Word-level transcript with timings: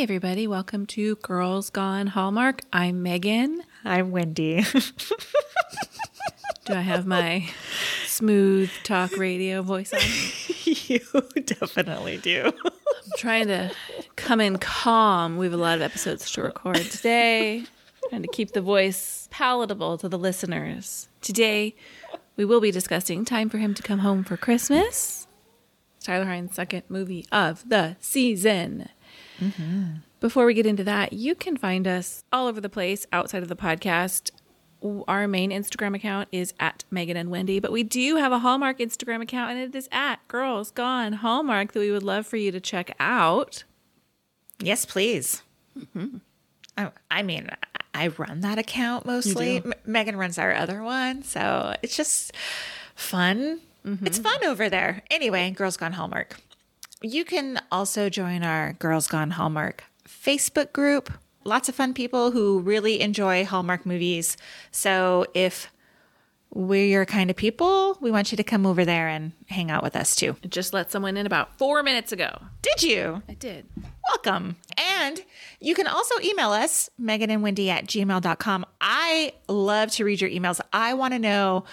Hey, 0.00 0.04
everybody, 0.04 0.46
welcome 0.46 0.86
to 0.86 1.16
Girls 1.16 1.68
Gone 1.68 2.06
Hallmark. 2.06 2.62
I'm 2.72 3.02
Megan. 3.02 3.60
I'm 3.84 4.12
Wendy. 4.12 4.64
Do 6.64 6.72
I 6.72 6.80
have 6.80 7.06
my 7.06 7.46
smooth 8.06 8.70
talk 8.82 9.14
radio 9.18 9.60
voice 9.60 9.92
on? 9.92 10.00
you 10.64 11.00
definitely 11.44 12.16
do. 12.16 12.50
I'm 12.64 12.72
trying 13.18 13.48
to 13.48 13.72
come 14.16 14.40
in 14.40 14.56
calm. 14.56 15.36
We 15.36 15.44
have 15.44 15.52
a 15.52 15.58
lot 15.58 15.74
of 15.74 15.82
episodes 15.82 16.30
to 16.30 16.44
record 16.44 16.78
today, 16.78 17.66
trying 18.08 18.22
to 18.22 18.28
keep 18.28 18.52
the 18.52 18.62
voice 18.62 19.28
palatable 19.30 19.98
to 19.98 20.08
the 20.08 20.18
listeners. 20.18 21.10
Today, 21.20 21.74
we 22.36 22.46
will 22.46 22.62
be 22.62 22.70
discussing 22.70 23.26
Time 23.26 23.50
for 23.50 23.58
Him 23.58 23.74
to 23.74 23.82
Come 23.82 23.98
Home 23.98 24.24
for 24.24 24.38
Christmas, 24.38 25.26
Tyler 26.02 26.24
Hynes' 26.24 26.54
second 26.54 26.84
movie 26.88 27.26
of 27.30 27.68
the 27.68 27.98
season. 28.00 28.88
Mm-hmm. 29.40 29.84
Before 30.20 30.44
we 30.46 30.54
get 30.54 30.66
into 30.66 30.84
that, 30.84 31.12
you 31.12 31.34
can 31.34 31.56
find 31.56 31.88
us 31.88 32.24
all 32.32 32.46
over 32.46 32.60
the 32.60 32.68
place 32.68 33.06
outside 33.12 33.42
of 33.42 33.48
the 33.48 33.56
podcast. 33.56 34.30
Our 35.08 35.28
main 35.28 35.50
Instagram 35.50 35.94
account 35.94 36.28
is 36.32 36.54
at 36.58 36.84
Megan 36.90 37.16
and 37.16 37.30
Wendy, 37.30 37.60
but 37.60 37.72
we 37.72 37.82
do 37.82 38.16
have 38.16 38.32
a 38.32 38.38
Hallmark 38.38 38.78
Instagram 38.78 39.22
account, 39.22 39.50
and 39.50 39.60
it 39.60 39.74
is 39.74 39.88
at 39.92 40.26
Girls 40.28 40.70
Gone 40.70 41.14
Hallmark 41.14 41.72
that 41.72 41.80
we 41.80 41.90
would 41.90 42.02
love 42.02 42.26
for 42.26 42.36
you 42.36 42.50
to 42.52 42.60
check 42.60 42.94
out. 42.98 43.64
Yes, 44.58 44.84
please. 44.86 45.42
Oh, 46.78 46.90
I 47.10 47.22
mean, 47.22 47.48
I 47.94 48.08
run 48.08 48.40
that 48.40 48.58
account 48.58 49.04
mostly. 49.04 49.56
M- 49.58 49.74
Megan 49.84 50.16
runs 50.16 50.38
our 50.38 50.54
other 50.54 50.82
one. 50.82 51.22
So 51.22 51.74
it's 51.82 51.96
just 51.96 52.32
fun. 52.94 53.60
Mm-hmm. 53.86 54.06
It's 54.06 54.18
fun 54.18 54.44
over 54.44 54.68
there. 54.68 55.02
Anyway, 55.10 55.50
Girls 55.50 55.76
Gone 55.76 55.92
Hallmark. 55.92 56.36
You 57.02 57.24
can 57.24 57.58
also 57.72 58.10
join 58.10 58.42
our 58.42 58.74
Girls 58.74 59.06
Gone 59.06 59.30
Hallmark 59.30 59.84
Facebook 60.06 60.74
group. 60.74 61.10
Lots 61.44 61.70
of 61.70 61.74
fun 61.74 61.94
people 61.94 62.30
who 62.30 62.60
really 62.60 63.00
enjoy 63.00 63.46
Hallmark 63.46 63.86
movies. 63.86 64.36
So 64.70 65.24
if 65.32 65.72
we're 66.52 66.84
your 66.84 67.06
kind 67.06 67.30
of 67.30 67.36
people, 67.36 67.96
we 68.02 68.10
want 68.10 68.32
you 68.32 68.36
to 68.36 68.44
come 68.44 68.66
over 68.66 68.84
there 68.84 69.08
and 69.08 69.32
hang 69.46 69.70
out 69.70 69.82
with 69.82 69.96
us 69.96 70.14
too. 70.14 70.36
Just 70.46 70.74
let 70.74 70.90
someone 70.90 71.16
in 71.16 71.24
about 71.24 71.56
four 71.56 71.82
minutes 71.82 72.12
ago. 72.12 72.38
Did 72.60 72.82
you? 72.82 73.22
I 73.26 73.32
did. 73.32 73.66
welcome. 74.10 74.56
And 74.76 75.22
you 75.58 75.74
can 75.74 75.86
also 75.86 76.14
email 76.22 76.50
us, 76.50 76.90
Megan 76.98 77.30
and 77.30 77.42
Wendy 77.42 77.70
at 77.70 77.86
gmail.com. 77.86 78.66
I 78.78 79.32
love 79.48 79.90
to 79.92 80.04
read 80.04 80.20
your 80.20 80.28
emails. 80.28 80.60
I 80.70 80.92
want 80.92 81.14
to 81.14 81.18
know 81.18 81.64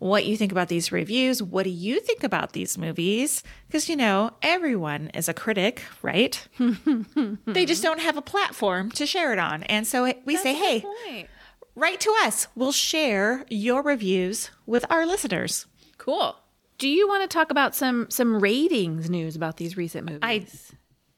what 0.00 0.24
you 0.24 0.36
think 0.36 0.50
about 0.50 0.68
these 0.68 0.90
reviews. 0.90 1.42
What 1.42 1.62
do 1.62 1.70
you 1.70 2.00
think 2.00 2.24
about 2.24 2.52
these 2.52 2.76
movies? 2.76 3.44
Because, 3.68 3.88
you 3.88 3.96
know, 3.96 4.32
everyone 4.42 5.10
is 5.14 5.28
a 5.28 5.34
critic, 5.34 5.82
right? 6.02 6.44
they 7.46 7.66
just 7.66 7.82
don't 7.82 8.00
have 8.00 8.16
a 8.16 8.22
platform 8.22 8.90
to 8.92 9.06
share 9.06 9.32
it 9.32 9.38
on. 9.38 9.62
And 9.64 9.86
so 9.86 10.12
we 10.24 10.36
say, 10.36 10.54
hey, 10.54 10.80
Point. 10.80 11.28
write 11.76 12.00
to 12.00 12.14
us. 12.22 12.48
We'll 12.56 12.72
share 12.72 13.44
your 13.48 13.82
reviews 13.82 14.50
with 14.66 14.84
our 14.90 15.06
listeners. 15.06 15.66
Cool. 15.98 16.34
Do 16.78 16.88
you 16.88 17.06
want 17.06 17.22
to 17.22 17.28
talk 17.32 17.50
about 17.50 17.74
some 17.74 18.06
some 18.08 18.40
ratings 18.40 19.10
news 19.10 19.36
about 19.36 19.58
these 19.58 19.76
recent 19.76 20.06
movies? 20.06 20.20
I 20.22 20.46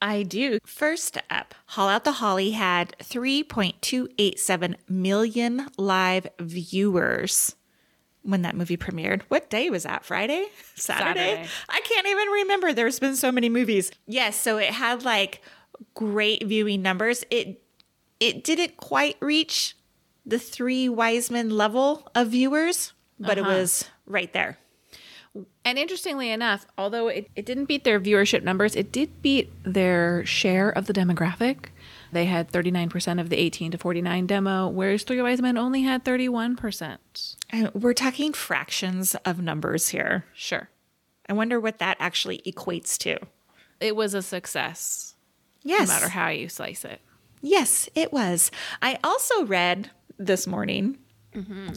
I 0.01 0.25
do. 0.25 0.59
First 0.67 1.19
up, 1.31 1.55
Haul 1.67 1.89
Out 1.89 2.03
the 2.03 2.13
Holly 2.13 2.51
had 2.51 2.97
3.287 2.99 4.75
million 4.89 5.69
live 5.79 6.27
viewers 6.41 7.55
when 8.23 8.43
that 8.43 8.57
movie 8.57 8.77
premiered. 8.77 9.23
What 9.29 9.51
day 9.51 9.71
was 9.71 9.83
that? 9.83 10.05
Friday? 10.05 10.47
Saturday? 10.75 11.21
Saturday. 11.21 11.49
I 11.69 11.81
can't 11.81 12.07
even 12.07 12.29
remember. 12.29 12.73
There's 12.73 12.99
been 12.99 13.17
so 13.17 13.33
many 13.33 13.49
movies. 13.49 13.91
Yes, 14.07 14.41
so 14.41 14.59
it 14.59 14.71
had 14.71 15.05
like 15.05 15.43
great 15.95 16.45
viewing 16.47 16.83
numbers. 16.83 17.25
It 17.31 17.63
it 18.21 18.45
didn't 18.45 18.77
quite 18.77 19.17
reach 19.21 19.77
the 20.25 20.39
three 20.39 20.89
Wise 20.89 21.31
Men 21.31 21.51
level 21.51 22.09
of 22.15 22.29
viewers, 22.29 22.93
but 23.19 23.39
it 23.39 23.43
uh-huh. 23.43 23.51
was 23.53 23.91
right 24.07 24.33
there. 24.33 24.59
And 25.65 25.79
interestingly 25.79 26.31
enough, 26.31 26.67
although 26.77 27.09
it, 27.09 27.31
it 27.35 27.47
didn't 27.47 27.65
beat 27.65 27.85
their 27.85 27.99
viewership 27.99 28.43
numbers, 28.43 28.77
it 28.77 28.93
did 28.93 29.23
beat 29.23 29.51
their 29.65 30.27
share 30.27 30.69
of 30.71 30.87
the 30.87 30.93
demographic. 30.93 31.67
They 32.13 32.27
had 32.27 32.53
39% 32.53 33.21
of 33.21 33.31
the 33.31 33.37
18 33.39 33.71
to 33.73 33.79
49 33.79 34.27
demo, 34.27 34.69
whereas 34.69 35.03
Three 35.03 35.21
Wise 35.23 35.41
Men 35.41 35.57
only 35.57 35.83
had 35.83 36.05
31%. 36.05 37.37
And 37.51 37.71
we're 37.75 37.95
talking 37.95 38.33
fractions 38.35 39.15
of 39.25 39.41
numbers 39.41 39.89
here. 39.89 40.27
Sure. 40.35 40.69
I 41.29 41.33
wonder 41.33 41.59
what 41.59 41.79
that 41.79 41.97
actually 41.99 42.43
equates 42.47 42.99
to. 42.99 43.19
It 43.81 43.97
was 43.97 44.13
a 44.15 44.21
success, 44.23 45.15
Yes. 45.63 45.89
no 45.89 45.95
matter 45.95 46.09
how 46.11 46.29
you 46.29 46.49
slice 46.49 46.85
it. 46.85 47.01
Yes, 47.41 47.89
it 47.95 48.13
was. 48.13 48.51
I 48.83 48.99
also 49.03 49.45
read 49.47 49.91
this 50.19 50.47
morning 50.47 50.99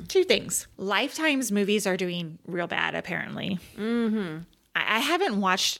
two 0.09 0.25
things. 0.25 0.67
Lifetime's 0.75 1.49
movies 1.49 1.87
are 1.87 1.95
doing 1.95 2.39
real 2.45 2.67
bad, 2.67 2.93
apparently. 2.93 3.57
Mm-hmm. 3.77 4.39
I, 4.75 4.97
I 4.97 4.99
haven't 4.99 5.39
watched 5.39 5.79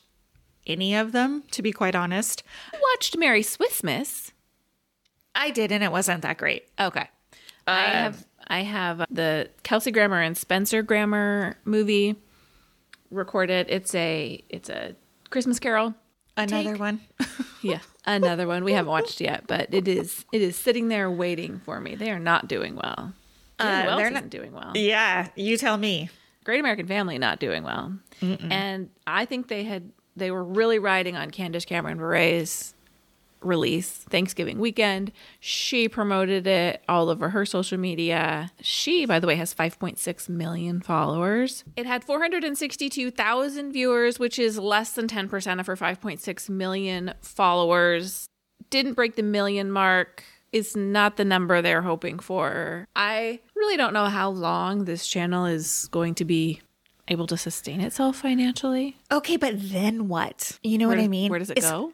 any 0.66 0.96
of 0.96 1.12
them, 1.12 1.44
to 1.52 1.62
be 1.62 1.74
quite 1.74 1.94
honest. 1.94 2.42
Watched 2.94 3.18
Merry 3.18 3.44
Swissmas. 3.44 4.32
I 5.36 5.52
did, 5.52 5.72
and 5.72 5.84
it 5.84 5.92
wasn't 5.92 6.22
that 6.24 6.38
great. 6.38 6.68
Okay. 6.80 7.08
I 7.68 7.82
have 7.82 8.26
I 8.48 8.60
have 8.62 9.06
the 9.10 9.50
Kelsey 9.64 9.92
Grammer 9.92 10.22
and 10.22 10.38
Spencer 10.38 10.82
Grammer 10.82 11.58
movie 11.66 12.16
recorded. 13.12 13.68
It's 13.70 13.94
a 13.96 14.44
it's 14.50 14.70
a 14.70 14.96
Christmas 15.30 15.60
Carol. 15.60 15.96
Another 16.38 16.72
Take. 16.72 16.80
one. 16.80 17.02
Yeah, 17.62 17.80
another 18.06 18.46
one 18.46 18.64
we 18.64 18.74
haven't 18.74 18.92
watched 18.92 19.20
yet, 19.20 19.46
but 19.48 19.74
it 19.74 19.88
is 19.88 20.24
it 20.32 20.40
is 20.44 20.56
sitting 20.56 20.88
there 20.90 21.10
waiting 21.10 21.60
for 21.66 21.80
me. 21.80 21.96
They 21.96 22.12
are 22.12 22.20
not 22.20 22.48
doing 22.48 22.76
well. 22.76 23.12
Uh, 23.58 23.96
they're 23.98 24.12
not- 24.12 24.30
doing 24.30 24.52
well? 24.52 24.74
yeah, 24.76 25.30
you 25.36 25.58
tell 25.58 25.76
me. 25.76 26.12
Great 26.44 26.60
American 26.60 26.86
Family 26.86 27.18
not 27.18 27.40
doing 27.40 27.64
well, 27.64 27.98
and 28.22 28.92
I 29.08 29.26
think 29.26 29.48
they 29.48 29.64
had 29.64 29.92
they 30.16 30.30
were 30.30 30.44
really 30.44 30.78
riding 30.78 31.16
on 31.16 31.32
Candace 31.32 31.66
Cameron 31.66 31.98
Bure's 31.98 32.75
release 33.46 33.90
Thanksgiving 34.10 34.60
weekend. 34.60 35.12
She 35.40 35.88
promoted 35.88 36.48
it 36.48 36.84
all 36.90 37.10
over 37.10 37.30
her 37.30 37.46
social 37.46 37.78
media. 37.78 38.52
She, 38.62 39.06
by 39.06 39.20
the 39.20 39.28
way, 39.28 39.36
has 39.36 39.54
5.6 39.54 40.28
million 40.30 40.82
followers. 40.82 41.64
It 41.76 41.86
had 41.86 42.04
462,000 42.04 43.72
viewers, 43.72 44.20
which 44.20 44.40
is 44.40 44.58
less 44.60 44.92
than 44.92 45.08
10% 45.08 45.60
of 45.60 45.68
her 45.68 45.76
5.6 45.76 46.50
million 46.50 47.14
followers. 47.22 48.28
Didn't 48.70 48.94
break 48.94 49.16
the 49.16 49.24
million 49.24 49.72
mark. 49.72 50.24
Is 50.52 50.74
not 50.74 51.18
the 51.18 51.26
number 51.26 51.62
they're 51.62 51.82
hoping 51.82 52.18
for. 52.18 52.88
I 52.96 53.42
really 53.58 53.76
don't 53.76 53.92
know 53.94 54.06
how 54.06 54.30
long 54.30 54.86
this 54.86 55.06
channel 55.06 55.46
is 55.46 55.90
going 55.92 56.16
to 56.16 56.24
be 56.24 56.62
able 57.10 57.28
to 57.28 57.36
sustain 57.36 57.82
itself 57.82 58.16
financially. 58.16 58.96
Okay, 59.12 59.36
but 59.36 59.56
then 59.58 60.08
what? 60.08 60.58
You 60.64 60.78
know 60.78 60.88
Where 60.88 60.96
what 60.96 61.04
I 61.04 61.10
mean? 61.10 61.30
where 61.30 61.40
does 61.40 61.50
it 61.50 61.58
It's- 61.58 61.70
go? 61.70 61.92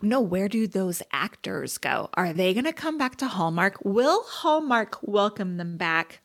No, 0.00 0.20
where 0.20 0.48
do 0.48 0.66
those 0.66 1.02
actors 1.12 1.78
go? 1.78 2.08
Are 2.14 2.32
they 2.32 2.54
going 2.54 2.64
to 2.64 2.72
come 2.72 2.96
back 2.96 3.16
to 3.16 3.28
Hallmark? 3.28 3.84
Will 3.84 4.22
Hallmark 4.22 4.98
welcome 5.02 5.58
them 5.58 5.76
back? 5.76 6.20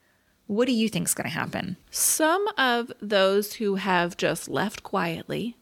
What 0.47 0.65
do 0.65 0.71
you 0.71 0.87
think 0.87 1.07
is 1.07 1.13
going 1.13 1.29
to 1.29 1.33
happen? 1.33 1.77
Some 1.91 2.45
of 2.57 2.91
those 3.01 3.53
who 3.53 3.75
have 3.75 4.17
just 4.17 4.47
left 4.47 4.83
quietly 4.83 5.57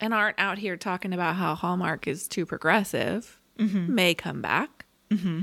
and 0.00 0.12
aren't 0.12 0.38
out 0.38 0.58
here 0.58 0.76
talking 0.76 1.12
about 1.12 1.36
how 1.36 1.54
Hallmark 1.54 2.06
is 2.06 2.28
too 2.28 2.44
progressive 2.44 3.38
mm-hmm. 3.58 3.94
may 3.94 4.14
come 4.14 4.42
back. 4.42 4.86
Mm-hmm. 5.10 5.42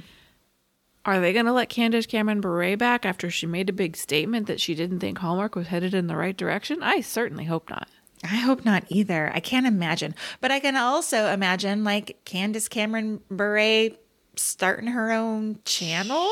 Are 1.06 1.20
they 1.20 1.34
going 1.34 1.46
to 1.46 1.54
let 1.54 1.70
Candace 1.70 2.06
Cameron 2.06 2.42
Bure 2.42 2.76
back 2.78 3.06
after 3.06 3.32
she 3.32 3.48
made 3.48 3.70
a 3.70 3.74
big 3.74 3.96
statement 3.96 4.48
that 4.48 4.60
she 4.60 4.76
didn't 4.76 5.00
think 5.00 5.18
Hallmark 5.18 5.56
was 5.56 5.68
headed 5.68 5.94
in 5.94 6.08
the 6.08 6.16
right 6.16 6.36
direction? 6.36 6.84
I 6.84 7.02
certainly 7.02 7.46
hope 7.46 7.70
not. 7.70 7.88
I 8.24 8.38
hope 8.38 8.66
not 8.66 8.84
either. 8.90 9.32
I 9.34 9.40
can't 9.40 9.66
imagine. 9.66 10.14
But 10.42 10.52
I 10.52 10.60
can 10.60 10.76
also 10.76 11.28
imagine 11.28 11.84
like 11.84 12.20
Candace 12.26 12.68
Cameron 12.68 13.22
Bure 13.30 13.92
starting 14.36 14.88
her 14.88 15.12
own 15.12 15.60
channel 15.66 16.30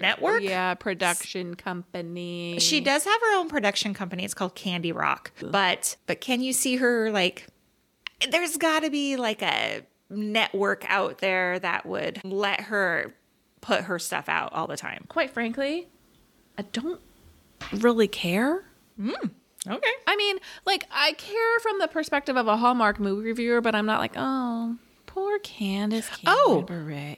network. 0.00 0.42
Yeah, 0.42 0.74
production 0.74 1.54
company. 1.54 2.58
She 2.58 2.80
does 2.80 3.04
have 3.04 3.20
her 3.20 3.38
own 3.38 3.48
production 3.48 3.94
company. 3.94 4.24
It's 4.24 4.34
called 4.34 4.54
Candy 4.54 4.92
Rock. 4.92 5.32
But 5.40 5.96
but 6.06 6.20
can 6.20 6.40
you 6.40 6.52
see 6.52 6.76
her 6.76 7.10
like 7.10 7.46
there's 8.30 8.56
got 8.56 8.82
to 8.82 8.90
be 8.90 9.16
like 9.16 9.42
a 9.42 9.82
network 10.08 10.84
out 10.88 11.18
there 11.18 11.58
that 11.58 11.86
would 11.86 12.20
let 12.24 12.62
her 12.62 13.14
put 13.60 13.82
her 13.82 13.98
stuff 13.98 14.28
out 14.28 14.52
all 14.52 14.66
the 14.66 14.76
time. 14.76 15.04
Quite 15.08 15.30
frankly, 15.30 15.88
I 16.56 16.62
don't 16.62 17.00
really 17.72 18.08
care. 18.08 18.64
Hmm. 19.00 19.28
Okay. 19.68 19.90
I 20.06 20.16
mean, 20.16 20.38
like 20.64 20.84
I 20.90 21.12
care 21.12 21.58
from 21.60 21.78
the 21.78 21.88
perspective 21.88 22.36
of 22.36 22.46
a 22.46 22.56
Hallmark 22.56 23.00
movie 23.00 23.28
reviewer, 23.28 23.60
but 23.60 23.74
I'm 23.74 23.86
not 23.86 24.00
like, 24.00 24.12
oh, 24.16 24.76
poor 25.06 25.38
Candace 25.40 26.08
Oh. 26.26 26.64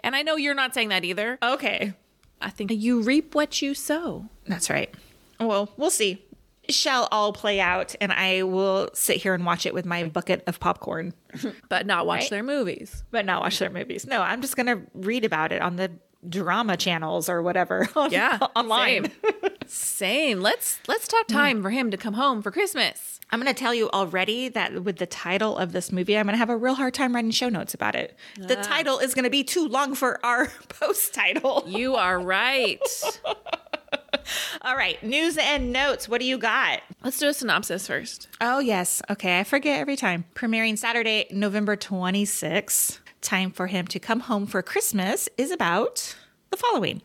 And 0.02 0.14
I 0.16 0.22
know 0.22 0.36
you're 0.36 0.54
not 0.54 0.74
saying 0.74 0.88
that 0.90 1.04
either. 1.04 1.38
Okay. 1.42 1.92
I 2.40 2.50
think 2.50 2.70
you 2.72 3.02
reap 3.02 3.34
what 3.34 3.60
you 3.60 3.74
sow. 3.74 4.26
That's 4.46 4.70
right. 4.70 4.94
Well, 5.40 5.70
we'll 5.76 5.90
see. 5.90 6.24
shall 6.68 7.08
all 7.10 7.32
play 7.32 7.60
out, 7.60 7.94
and 8.00 8.12
I 8.12 8.42
will 8.44 8.90
sit 8.94 9.16
here 9.16 9.34
and 9.34 9.44
watch 9.46 9.64
it 9.66 9.72
with 9.74 9.84
my 9.86 10.04
bucket 10.04 10.44
of 10.46 10.60
popcorn, 10.60 11.14
But 11.68 11.86
not 11.86 12.06
watch 12.06 12.22
Right. 12.22 12.30
their 12.30 12.42
movies. 12.42 13.02
but 13.10 13.24
not 13.26 13.40
watch 13.40 13.58
their 13.58 13.70
movies. 13.70 14.06
No, 14.06 14.20
I'm 14.22 14.40
just 14.42 14.56
gonna 14.56 14.82
read 14.94 15.24
about 15.24 15.50
it 15.52 15.62
on 15.62 15.76
the 15.76 15.90
drama 16.28 16.76
channels 16.76 17.28
or 17.28 17.42
whatever. 17.42 17.88
on- 17.96 18.10
Yeah, 18.12 18.38
online. 18.54 19.10
same. 19.68 20.40
Let's 20.40 20.80
let's 20.88 21.08
talk 21.08 21.26
mm. 21.26 21.32
time 21.32 21.62
for 21.62 21.70
him 21.70 21.90
to 21.90 21.96
come 21.96 22.14
home 22.14 22.42
for 22.42 22.50
Christmas. 22.50 23.18
I'm 23.30 23.40
going 23.40 23.54
to 23.54 23.58
tell 23.58 23.74
you 23.74 23.90
already 23.90 24.48
that 24.48 24.82
with 24.84 24.96
the 24.96 25.06
title 25.06 25.58
of 25.58 25.72
this 25.72 25.92
movie, 25.92 26.16
I'm 26.16 26.24
going 26.24 26.32
to 26.32 26.38
have 26.38 26.48
a 26.48 26.56
real 26.56 26.74
hard 26.74 26.94
time 26.94 27.14
writing 27.14 27.30
show 27.30 27.50
notes 27.50 27.74
about 27.74 27.94
it. 27.94 28.16
The 28.38 28.58
ah. 28.58 28.62
title 28.62 28.98
is 28.98 29.12
going 29.12 29.24
to 29.24 29.30
be 29.30 29.44
too 29.44 29.68
long 29.68 29.94
for 29.94 30.24
our 30.24 30.46
post 30.68 31.12
title. 31.12 31.64
You 31.66 31.96
are 31.96 32.18
right. 32.18 32.80
All 34.62 34.76
right, 34.76 35.02
news 35.02 35.36
and 35.38 35.72
notes. 35.72 36.08
What 36.08 36.20
do 36.20 36.26
you 36.26 36.38
got? 36.38 36.80
let's 37.04 37.18
do 37.18 37.28
a 37.28 37.34
synopsis 37.34 37.86
first. 37.86 38.28
Oh, 38.40 38.58
yes. 38.58 39.02
Okay, 39.10 39.38
I 39.38 39.44
forget 39.44 39.78
every 39.78 39.96
time. 39.96 40.24
Premiering 40.34 40.76
Saturday, 40.76 41.26
November 41.30 41.76
26th. 41.76 42.98
Time 43.20 43.50
for 43.50 43.66
him 43.66 43.86
to 43.88 43.98
come 43.98 44.20
home 44.20 44.46
for 44.46 44.62
Christmas 44.62 45.28
is 45.36 45.50
about 45.50 46.16
the 46.50 46.56
following. 46.56 47.02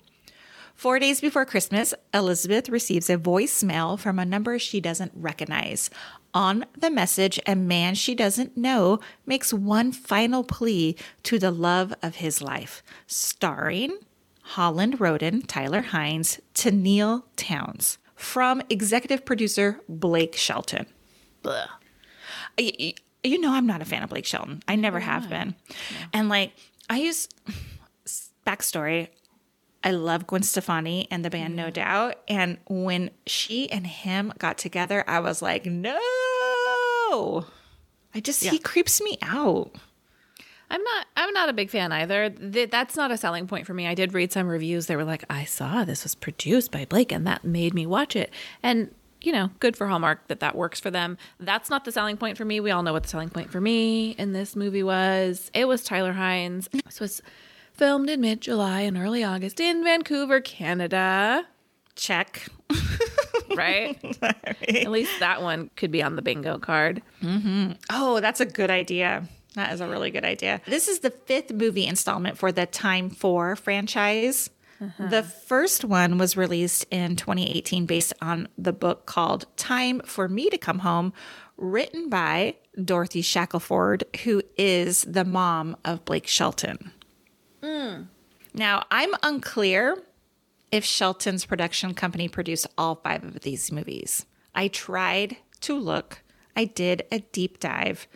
Four 0.75 0.99
days 0.99 1.21
before 1.21 1.45
Christmas, 1.45 1.93
Elizabeth 2.13 2.67
receives 2.67 3.09
a 3.09 3.17
voicemail 3.17 3.97
from 3.97 4.19
a 4.19 4.25
number 4.25 4.59
she 4.59 4.81
doesn't 4.81 5.11
recognize. 5.15 5.89
On 6.33 6.65
the 6.77 6.89
message, 6.89 7.39
a 7.45 7.55
man 7.55 7.95
she 7.95 8.15
doesn't 8.15 8.57
know 8.57 8.99
makes 9.25 9.53
one 9.53 9.91
final 9.91 10.43
plea 10.43 10.95
to 11.23 11.39
the 11.39 11.51
love 11.51 11.93
of 12.01 12.15
his 12.15 12.41
life, 12.41 12.83
starring 13.07 13.97
Holland 14.41 14.99
Roden, 14.99 15.43
Tyler 15.43 15.83
Hynes, 15.83 16.39
Tenille 16.53 17.23
Townes, 17.37 17.97
from 18.15 18.61
executive 18.69 19.23
producer 19.23 19.79
Blake 19.87 20.35
Shelton. 20.35 20.87
Blah. 21.43 21.67
You 22.57 23.39
know, 23.39 23.53
I'm 23.53 23.67
not 23.67 23.81
a 23.81 23.85
fan 23.85 24.03
of 24.03 24.09
Blake 24.09 24.25
Shelton. 24.25 24.63
I 24.67 24.75
never 24.75 24.99
have 24.99 25.29
been. 25.29 25.55
And 26.11 26.27
like, 26.27 26.51
I 26.89 26.97
use 26.97 27.29
backstory. 28.45 29.07
I 29.83 29.91
love 29.91 30.27
Gwen 30.27 30.43
Stefani 30.43 31.07
and 31.11 31.25
the 31.25 31.29
band 31.29 31.55
No 31.55 31.67
mm. 31.67 31.73
Doubt. 31.73 32.15
And 32.27 32.57
when 32.67 33.11
she 33.27 33.69
and 33.69 33.85
him 33.85 34.33
got 34.37 34.57
together, 34.57 35.03
I 35.07 35.19
was 35.19 35.41
like, 35.41 35.65
no. 35.65 35.99
I 38.15 38.19
just, 38.21 38.43
he 38.43 38.59
creeps 38.59 39.01
me 39.01 39.17
out. 39.21 39.75
I'm 40.69 40.81
not 40.81 41.05
I'm 41.15 41.33
not 41.33 41.49
a 41.49 41.53
big 41.53 41.69
fan 41.69 41.91
either. 41.91 42.31
Th- 42.31 42.69
that's 42.69 42.95
not 42.95 43.11
a 43.11 43.17
selling 43.17 43.45
point 43.47 43.67
for 43.67 43.75
me. 43.75 43.85
I 43.85 43.93
did 43.93 44.13
read 44.13 44.31
some 44.31 44.47
reviews. 44.47 44.87
They 44.87 44.95
were 44.95 45.03
like, 45.03 45.23
"I 45.29 45.43
saw 45.45 45.83
this 45.83 46.03
was 46.03 46.15
produced 46.15 46.71
by 46.71 46.85
Blake 46.85 47.11
and 47.11 47.27
that 47.27 47.45
made 47.45 47.75
me 47.75 47.85
watch 47.85 48.15
it." 48.15 48.33
And 48.63 48.89
you 49.21 49.31
know, 49.31 49.51
good 49.59 49.77
for 49.77 49.87
Hallmark 49.87 50.27
that 50.27 50.39
that 50.39 50.55
works 50.55 50.79
for 50.79 50.89
them. 50.89 51.17
That's 51.39 51.69
not 51.69 51.85
the 51.85 51.91
selling 51.91 52.17
point 52.17 52.37
for 52.37 52.45
me. 52.45 52.59
We 52.59 52.71
all 52.71 52.81
know 52.81 52.91
what 52.91 53.03
the 53.03 53.09
selling 53.09 53.29
point 53.29 53.51
for 53.51 53.61
me 53.61 54.11
in 54.11 54.33
this 54.33 54.55
movie 54.55 54.83
was. 54.83 55.51
It 55.53 55.67
was 55.67 55.83
Tyler 55.83 56.13
Hynes. 56.13 56.69
This 56.85 56.99
was 56.99 57.21
filmed 57.73 58.09
in 58.09 58.21
mid-July 58.21 58.81
and 58.81 58.97
early 58.97 59.23
August 59.23 59.59
in 59.59 59.83
Vancouver, 59.83 60.41
Canada, 60.41 61.45
Check. 61.95 62.47
right? 63.55 63.99
At 64.21 64.89
least 64.89 65.19
that 65.19 65.41
one 65.41 65.69
could 65.75 65.91
be 65.91 66.01
on 66.01 66.15
the 66.15 66.21
bingo 66.21 66.57
card. 66.57 67.01
Mm-hmm. 67.21 67.73
Oh, 67.91 68.19
that's 68.19 68.39
a 68.39 68.45
good 68.45 68.71
idea. 68.71 69.27
That 69.55 69.73
is 69.73 69.81
a 69.81 69.87
really 69.87 70.09
good 70.09 70.25
idea. 70.25 70.61
This 70.65 70.87
is 70.87 70.99
the 70.99 71.11
fifth 71.11 71.53
movie 71.53 71.85
installment 71.85 72.37
for 72.37 72.51
the 72.51 72.65
Time 72.65 73.11
4 73.11 73.55
franchise. 73.55 74.49
Uh-huh. 74.81 75.07
The 75.07 75.23
first 75.23 75.85
one 75.85 76.17
was 76.17 76.35
released 76.35 76.85
in 76.89 77.15
2018 77.15 77.85
based 77.85 78.13
on 78.21 78.47
the 78.57 78.73
book 78.73 79.05
called 79.05 79.45
Time 79.55 80.01
for 80.01 80.27
Me 80.27 80.49
to 80.49 80.57
Come 80.57 80.79
Home, 80.79 81.13
written 81.55 82.09
by 82.09 82.55
Dorothy 82.83 83.21
Shackleford, 83.21 84.03
who 84.23 84.41
is 84.57 85.03
the 85.03 85.23
mom 85.23 85.77
of 85.85 86.03
Blake 86.05 86.27
Shelton. 86.27 86.91
Mm. 87.63 88.07
Now, 88.53 88.83
I'm 88.91 89.13
unclear 89.23 89.97
if 90.71 90.83
Shelton's 90.83 91.45
production 91.45 91.93
company 91.93 92.27
produced 92.27 92.67
all 92.77 92.95
five 92.95 93.23
of 93.23 93.39
these 93.41 93.71
movies. 93.71 94.25
I 94.53 94.67
tried 94.67 95.37
to 95.61 95.75
look, 95.77 96.21
I 96.55 96.65
did 96.65 97.03
a 97.11 97.19
deep 97.19 97.59
dive. 97.59 98.07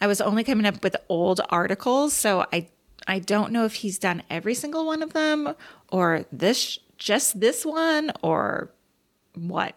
I 0.00 0.06
was 0.06 0.20
only 0.20 0.42
coming 0.44 0.66
up 0.66 0.82
with 0.82 0.96
old 1.08 1.40
articles, 1.48 2.12
so 2.12 2.44
I 2.52 2.68
I 3.06 3.18
don't 3.18 3.50
know 3.52 3.64
if 3.64 3.74
he's 3.76 3.98
done 3.98 4.22
every 4.30 4.54
single 4.54 4.86
one 4.86 5.02
of 5.02 5.12
them 5.12 5.54
or 5.90 6.24
this 6.30 6.78
just 6.98 7.40
this 7.40 7.64
one 7.66 8.12
or 8.22 8.70
what. 9.34 9.76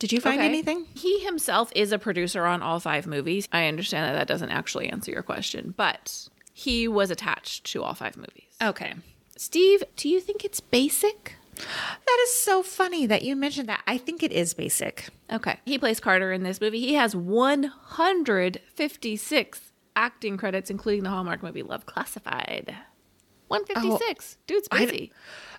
Did 0.00 0.12
you 0.12 0.20
find 0.20 0.38
Okay. 0.40 0.46
anything? 0.48 0.86
He 0.94 1.20
himself 1.20 1.70
is 1.74 1.92
a 1.92 1.98
producer 1.98 2.44
on 2.44 2.62
all 2.62 2.80
five 2.80 3.06
movies. 3.06 3.48
I 3.52 3.66
understand 3.66 4.06
that 4.08 4.18
that 4.18 4.28
doesn't 4.28 4.50
actually 4.50 4.88
answer 4.90 5.10
your 5.12 5.22
question, 5.22 5.72
but 5.76 6.28
he 6.58 6.88
was 6.88 7.10
attached 7.10 7.64
to 7.64 7.82
all 7.82 7.92
five 7.92 8.16
movies. 8.16 8.46
Okay. 8.62 8.94
Steve, 9.36 9.82
do 9.94 10.08
you 10.08 10.20
think 10.20 10.42
it's 10.42 10.58
basic? 10.58 11.36
That 11.54 12.18
is 12.22 12.32
so 12.32 12.62
funny 12.62 13.04
that 13.04 13.20
you 13.20 13.36
mentioned 13.36 13.68
that. 13.68 13.82
I 13.86 13.98
think 13.98 14.22
it 14.22 14.32
is 14.32 14.54
basic. 14.54 15.10
Okay. 15.30 15.60
He 15.66 15.76
plays 15.76 16.00
Carter 16.00 16.32
in 16.32 16.44
this 16.44 16.58
movie. 16.58 16.80
He 16.80 16.94
has 16.94 17.14
156 17.14 19.60
acting 19.94 20.38
credits, 20.38 20.70
including 20.70 21.02
the 21.04 21.10
Hallmark 21.10 21.42
movie 21.42 21.62
Love 21.62 21.84
Classified. 21.84 22.74
156. 23.48 24.38
Dude's 24.46 24.66
I- 24.70 24.86
busy. 24.86 25.12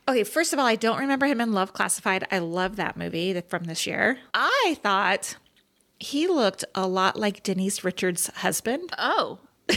Okay, 0.08 0.24
first 0.24 0.52
of 0.52 0.58
all, 0.58 0.66
I 0.66 0.78
don't 0.78 0.98
remember 0.98 1.28
him 1.28 1.40
in 1.42 1.54
Love 1.54 1.74
Classified. 1.74 2.26
I 2.32 2.40
love 2.40 2.76
that 2.78 2.98
movie 2.98 3.40
from 3.42 3.66
this 3.66 3.86
year. 3.86 4.18
I 4.34 4.80
thought 4.82 5.38
he 6.00 6.28
looked 6.28 6.66
a 6.74 6.88
lot 6.88 7.20
like 7.20 7.44
Denise 7.44 7.84
Richards' 7.84 8.32
husband. 8.38 8.92
oh. 8.98 9.42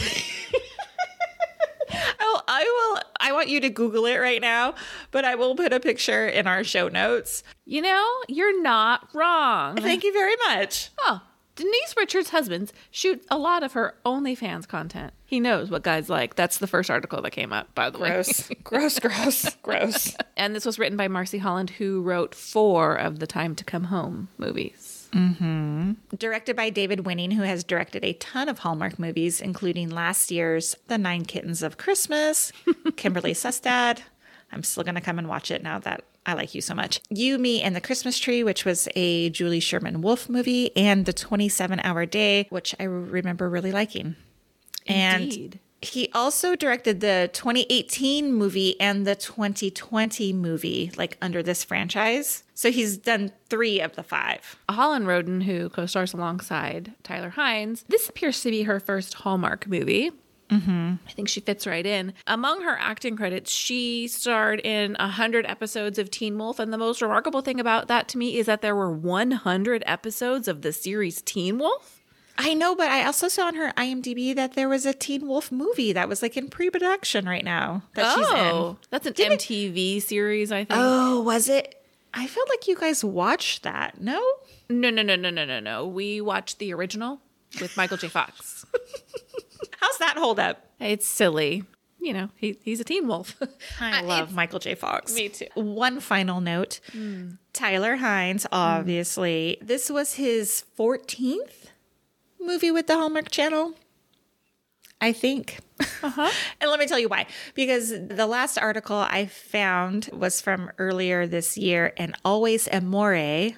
Oh, 2.23 2.41
I 2.47 2.63
will. 2.63 3.01
I 3.19 3.31
want 3.33 3.49
you 3.49 3.59
to 3.61 3.69
Google 3.69 4.05
it 4.05 4.17
right 4.17 4.41
now, 4.41 4.75
but 5.11 5.25
I 5.25 5.35
will 5.35 5.55
put 5.55 5.73
a 5.73 5.79
picture 5.79 6.27
in 6.27 6.47
our 6.47 6.63
show 6.63 6.87
notes. 6.87 7.43
You 7.65 7.81
know, 7.81 8.07
you're 8.27 8.61
not 8.61 9.09
wrong. 9.13 9.77
Thank 9.77 10.03
you 10.03 10.13
very 10.13 10.35
much. 10.47 10.89
Oh, 10.99 11.21
Denise 11.55 11.93
Richards' 11.97 12.29
husband 12.29 12.71
shoots 12.89 13.25
a 13.29 13.37
lot 13.37 13.63
of 13.63 13.73
her 13.73 13.95
OnlyFans 14.05 14.67
content. 14.67 15.13
He 15.25 15.39
knows 15.39 15.69
what 15.69 15.83
guys 15.83 16.09
like. 16.09 16.35
That's 16.35 16.57
the 16.57 16.67
first 16.67 16.89
article 16.89 17.21
that 17.21 17.31
came 17.31 17.53
up, 17.53 17.73
by 17.75 17.89
the 17.89 17.99
way. 17.99 18.09
Gross, 18.09 18.49
gross, 18.63 18.99
gross, 18.99 19.55
gross. 19.61 20.15
And 20.37 20.55
this 20.55 20.65
was 20.65 20.79
written 20.79 20.97
by 20.97 21.07
Marcy 21.07 21.37
Holland, 21.39 21.71
who 21.71 22.01
wrote 22.01 22.33
four 22.33 22.95
of 22.95 23.19
the 23.19 23.27
Time 23.27 23.55
to 23.55 23.63
Come 23.63 23.85
Home 23.85 24.29
movies. 24.37 24.90
Mm-hmm. 25.13 26.15
Directed 26.17 26.55
by 26.55 26.69
David 26.69 27.05
Winning, 27.05 27.31
who 27.31 27.43
has 27.43 27.63
directed 27.63 28.05
a 28.05 28.13
ton 28.13 28.47
of 28.49 28.59
Hallmark 28.59 28.97
movies, 28.97 29.41
including 29.41 29.89
last 29.89 30.31
year's 30.31 30.75
The 30.87 30.97
Nine 30.97 31.25
Kittens 31.25 31.63
of 31.63 31.77
Christmas, 31.77 32.51
Kimberly 32.95 33.33
Sustad. 33.33 34.01
I'm 34.51 34.63
still 34.63 34.83
going 34.83 34.95
to 34.95 35.01
come 35.01 35.19
and 35.19 35.27
watch 35.27 35.51
it 35.51 35.63
now 35.63 35.79
that 35.79 36.03
I 36.25 36.33
like 36.33 36.53
you 36.53 36.61
so 36.61 36.75
much. 36.75 37.01
You, 37.09 37.37
Me, 37.37 37.61
and 37.61 37.75
the 37.75 37.81
Christmas 37.81 38.19
Tree, 38.19 38.43
which 38.43 38.63
was 38.63 38.87
a 38.95 39.29
Julie 39.31 39.59
Sherman 39.59 40.01
Wolfe 40.01 40.29
movie, 40.29 40.75
and 40.77 41.05
The 41.05 41.13
27 41.13 41.79
Hour 41.83 42.05
Day, 42.05 42.47
which 42.49 42.75
I 42.79 42.83
remember 42.83 43.49
really 43.49 43.71
liking. 43.71 44.15
Indeed. 44.85 45.53
And 45.53 45.59
he 45.81 46.09
also 46.13 46.55
directed 46.55 46.99
the 46.99 47.29
2018 47.33 48.33
movie 48.33 48.79
and 48.79 49.05
the 49.05 49.15
2020 49.15 50.31
movie, 50.33 50.91
like 50.95 51.17
under 51.21 51.41
this 51.41 51.63
franchise. 51.63 52.43
So 52.53 52.71
he's 52.71 52.97
done 52.97 53.31
three 53.49 53.79
of 53.79 53.95
the 53.95 54.03
five. 54.03 54.59
Holland 54.69 55.07
Roden, 55.07 55.41
who 55.41 55.69
co 55.69 55.87
stars 55.87 56.13
alongside 56.13 56.93
Tyler 57.03 57.31
Hynes. 57.31 57.83
This 57.87 58.07
appears 58.07 58.41
to 58.41 58.51
be 58.51 58.63
her 58.63 58.79
first 58.79 59.15
Hallmark 59.15 59.67
movie. 59.67 60.11
Mm-hmm. 60.51 60.95
I 61.07 61.11
think 61.13 61.29
she 61.29 61.39
fits 61.39 61.65
right 61.65 61.85
in. 61.85 62.13
Among 62.27 62.61
her 62.63 62.77
acting 62.77 63.15
credits, 63.15 63.51
she 63.51 64.07
starred 64.07 64.59
in 64.59 64.95
100 64.99 65.45
episodes 65.45 65.97
of 65.97 66.11
Teen 66.11 66.37
Wolf. 66.37 66.59
And 66.59 66.73
the 66.73 66.77
most 66.77 67.01
remarkable 67.01 67.41
thing 67.41 67.59
about 67.59 67.87
that 67.87 68.09
to 68.09 68.17
me 68.17 68.37
is 68.37 68.47
that 68.47 68.61
there 68.61 68.75
were 68.75 68.91
100 68.91 69.83
episodes 69.85 70.47
of 70.49 70.61
the 70.61 70.73
series 70.73 71.21
Teen 71.21 71.57
Wolf. 71.57 72.00
I 72.43 72.55
know, 72.55 72.75
but 72.75 72.89
I 72.89 73.05
also 73.05 73.27
saw 73.27 73.45
on 73.45 73.55
her 73.55 73.71
IMDb 73.77 74.35
that 74.35 74.53
there 74.53 74.67
was 74.67 74.87
a 74.87 74.93
Teen 74.93 75.27
Wolf 75.27 75.51
movie 75.51 75.93
that 75.93 76.09
was 76.09 76.23
like 76.23 76.35
in 76.35 76.47
pre-production 76.47 77.27
right 77.27 77.45
now 77.45 77.83
that 77.93 78.15
she's 78.15 78.27
in. 78.27 78.35
Oh, 78.35 78.77
that's 78.89 79.05
an 79.05 79.13
MTV 79.13 80.01
series, 80.01 80.51
I 80.51 80.65
think. 80.65 80.71
Oh, 80.71 81.21
was 81.21 81.47
it? 81.47 81.85
I 82.15 82.25
felt 82.25 82.49
like 82.49 82.67
you 82.67 82.75
guys 82.75 83.03
watched 83.03 83.61
that. 83.61 84.01
No? 84.01 84.19
No, 84.69 84.89
no, 84.89 85.03
no, 85.03 85.15
no, 85.15 85.29
no, 85.29 85.45
no, 85.45 85.59
no. 85.59 85.85
We 85.85 86.19
watched 86.19 86.57
the 86.57 86.73
original 86.73 87.21
with 87.61 87.77
Michael 87.77 87.97
J. 87.97 88.07
Fox. 88.07 88.65
How's 89.79 89.97
that 89.99 90.17
hold 90.17 90.39
up? 90.39 90.65
it's 90.79 91.05
silly. 91.05 91.63
You 91.99 92.13
know, 92.13 92.29
he, 92.35 92.57
he's 92.63 92.79
a 92.79 92.83
teen 92.83 93.07
wolf. 93.07 93.39
I 93.79 94.01
love 94.01 94.33
Michael 94.33 94.57
J. 94.57 94.73
Fox. 94.73 95.13
Me 95.13 95.29
too. 95.29 95.45
One 95.53 95.99
final 95.99 96.41
note 96.41 96.79
hmm. 96.91 97.33
Tyler 97.53 97.97
Hynes, 97.97 98.47
hmm. 98.47 98.53
obviously, 98.53 99.59
this 99.61 99.91
was 99.91 100.15
his 100.15 100.63
14th 100.79 101.67
movie 102.45 102.71
with 102.71 102.87
the 102.87 102.95
Hallmark 102.95 103.29
Channel. 103.29 103.73
I 104.99 105.13
think. 105.13 105.59
Uh-huh. 106.03 106.31
and 106.61 106.69
let 106.69 106.79
me 106.79 106.85
tell 106.85 106.99
you 106.99 107.09
why. 107.09 107.25
Because 107.55 107.89
the 107.89 108.27
last 108.27 108.57
article 108.57 108.97
I 108.97 109.25
found 109.25 110.09
was 110.13 110.39
from 110.41 110.71
earlier 110.77 111.25
this 111.25 111.57
year, 111.57 111.93
and 111.97 112.15
Always 112.23 112.67
Amore 112.67 113.55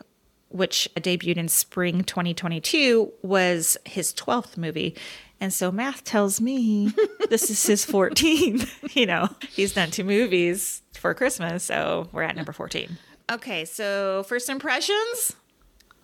which 0.53 0.87
debuted 0.95 1.37
in 1.37 1.47
spring 1.47 2.03
2022, 2.03 3.11
was 3.23 3.75
his 3.85 4.13
12th 4.13 4.55
movie. 4.55 4.95
And 5.41 5.51
so 5.51 5.71
math 5.71 6.03
tells 6.03 6.39
me 6.39 6.93
this 7.29 7.49
is 7.49 7.65
his 7.65 7.85
14th. 7.85 8.69
you 8.95 9.07
know, 9.07 9.29
he's 9.49 9.73
done 9.73 9.89
two 9.89 10.03
movies 10.03 10.83
for 10.93 11.13
Christmas. 11.15 11.63
So 11.63 12.07
we're 12.11 12.21
at 12.21 12.35
number 12.35 12.53
14. 12.53 12.97
Okay, 13.31 13.65
so 13.65 14.23
first 14.27 14.47
impressions? 14.47 15.35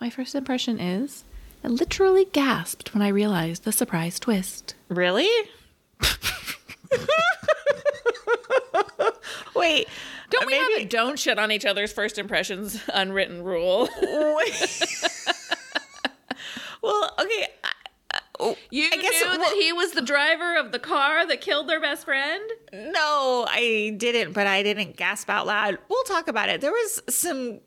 My 0.01 0.09
first 0.09 0.33
impression 0.33 0.79
is 0.79 1.23
I 1.63 1.67
literally 1.67 2.25
gasped 2.25 2.93
when 2.93 3.01
I 3.01 3.07
realized 3.09 3.63
the 3.63 3.71
surprise 3.71 4.19
twist. 4.19 4.75
Really? 4.87 5.29
Wait, 9.55 9.87
Don't 10.29 10.45
we 10.45 10.53
maybe- 10.53 10.73
have 10.73 10.81
a 10.83 10.85
don't 10.85 11.19
shit 11.19 11.37
on 11.39 11.51
each 11.51 11.65
other's 11.65 11.91
first 11.91 12.17
impressions 12.17 12.81
unwritten 12.93 13.43
rule? 13.43 13.89
well, 16.81 17.13
okay. 17.19 17.47
I- 17.63 17.71
I- 18.13 18.55
You 18.69 18.89
I 18.91 18.95
guess 18.97 19.21
knew 19.21 19.33
it- 19.33 19.37
that 19.39 19.57
he 19.59 19.73
was 19.73 19.91
the 19.91 20.01
driver 20.01 20.55
of 20.55 20.71
the 20.71 20.79
car 20.79 21.25
that 21.27 21.41
killed 21.41 21.67
their 21.67 21.81
best 21.81 22.05
friend? 22.05 22.41
No, 22.71 23.45
I 23.49 23.93
didn't, 23.97 24.31
but 24.33 24.47
I 24.47 24.63
didn't 24.63 24.95
gasp 24.95 25.29
out 25.29 25.45
loud. 25.45 25.77
We'll 25.89 26.03
talk 26.05 26.27
about 26.29 26.47
it. 26.49 26.61
There 26.61 26.71
was 26.71 27.01
some 27.09 27.59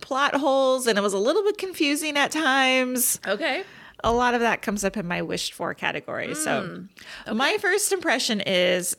plot 0.00 0.34
holes 0.34 0.86
and 0.86 0.98
it 0.98 1.00
was 1.00 1.12
a 1.12 1.18
little 1.18 1.42
bit 1.42 1.58
confusing 1.58 2.16
at 2.16 2.30
times. 2.30 3.20
Okay. 3.26 3.64
A 4.02 4.12
lot 4.12 4.34
of 4.34 4.40
that 4.40 4.60
comes 4.60 4.84
up 4.84 4.96
in 4.96 5.06
my 5.06 5.22
wished 5.22 5.54
for 5.54 5.72
category. 5.72 6.34
So, 6.34 6.86
hmm. 7.26 7.36
my 7.36 7.56
first 7.58 7.90
impression 7.90 8.42
is 8.42 8.96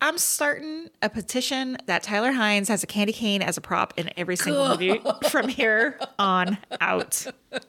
I'm 0.00 0.18
starting 0.18 0.88
a 1.02 1.10
petition 1.10 1.76
that 1.86 2.02
Tyler 2.02 2.32
Hynes 2.32 2.68
has 2.68 2.82
a 2.82 2.86
candy 2.86 3.12
cane 3.12 3.42
as 3.42 3.56
a 3.56 3.60
prop 3.60 3.94
in 3.96 4.10
every 4.16 4.36
single 4.36 4.68
movie 4.70 5.00
from 5.28 5.48
here 5.48 5.98
on 6.18 6.58
out. 6.80 7.26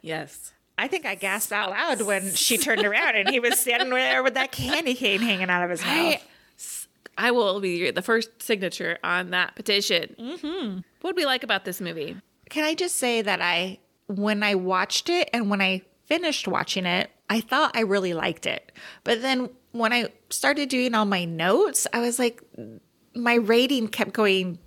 Yes. 0.00 0.54
I 0.78 0.88
think 0.88 1.06
I 1.06 1.14
gasped 1.14 1.52
out 1.52 1.70
loud 1.70 2.02
when 2.02 2.34
she 2.34 2.58
turned 2.58 2.84
around 2.84 3.16
and 3.16 3.28
he 3.28 3.40
was 3.40 3.58
standing 3.58 3.90
there 3.90 4.22
with 4.22 4.34
that 4.34 4.52
candy 4.52 4.94
cane 4.94 5.20
hanging 5.20 5.48
out 5.50 5.62
of 5.62 5.70
his 5.70 5.82
mouth. 5.82 5.90
I, 5.90 6.20
I 7.18 7.30
will 7.30 7.60
be 7.60 7.90
the 7.90 8.02
first 8.02 8.42
signature 8.42 8.98
on 9.02 9.30
that 9.30 9.56
petition. 9.56 10.14
Mm-hmm. 10.18 10.80
What 11.00 11.14
would 11.14 11.16
we 11.16 11.24
like 11.24 11.44
about 11.44 11.64
this 11.64 11.80
movie? 11.80 12.16
Can 12.50 12.64
I 12.64 12.74
just 12.74 12.96
say 12.96 13.22
that 13.22 13.40
I, 13.40 13.78
when 14.06 14.42
I 14.42 14.54
watched 14.54 15.08
it 15.08 15.30
and 15.32 15.50
when 15.50 15.60
I 15.60 15.82
finished 16.04 16.46
watching 16.46 16.86
it, 16.86 17.10
I 17.28 17.40
thought 17.40 17.76
I 17.76 17.80
really 17.80 18.14
liked 18.14 18.46
it. 18.46 18.70
But 19.02 19.22
then 19.22 19.50
when 19.72 19.92
I 19.92 20.10
started 20.30 20.68
doing 20.68 20.94
all 20.94 21.04
my 21.04 21.24
notes, 21.24 21.86
I 21.92 22.00
was 22.00 22.18
like, 22.18 22.42
my 23.14 23.34
rating 23.34 23.88
kept 23.88 24.12
going 24.12 24.58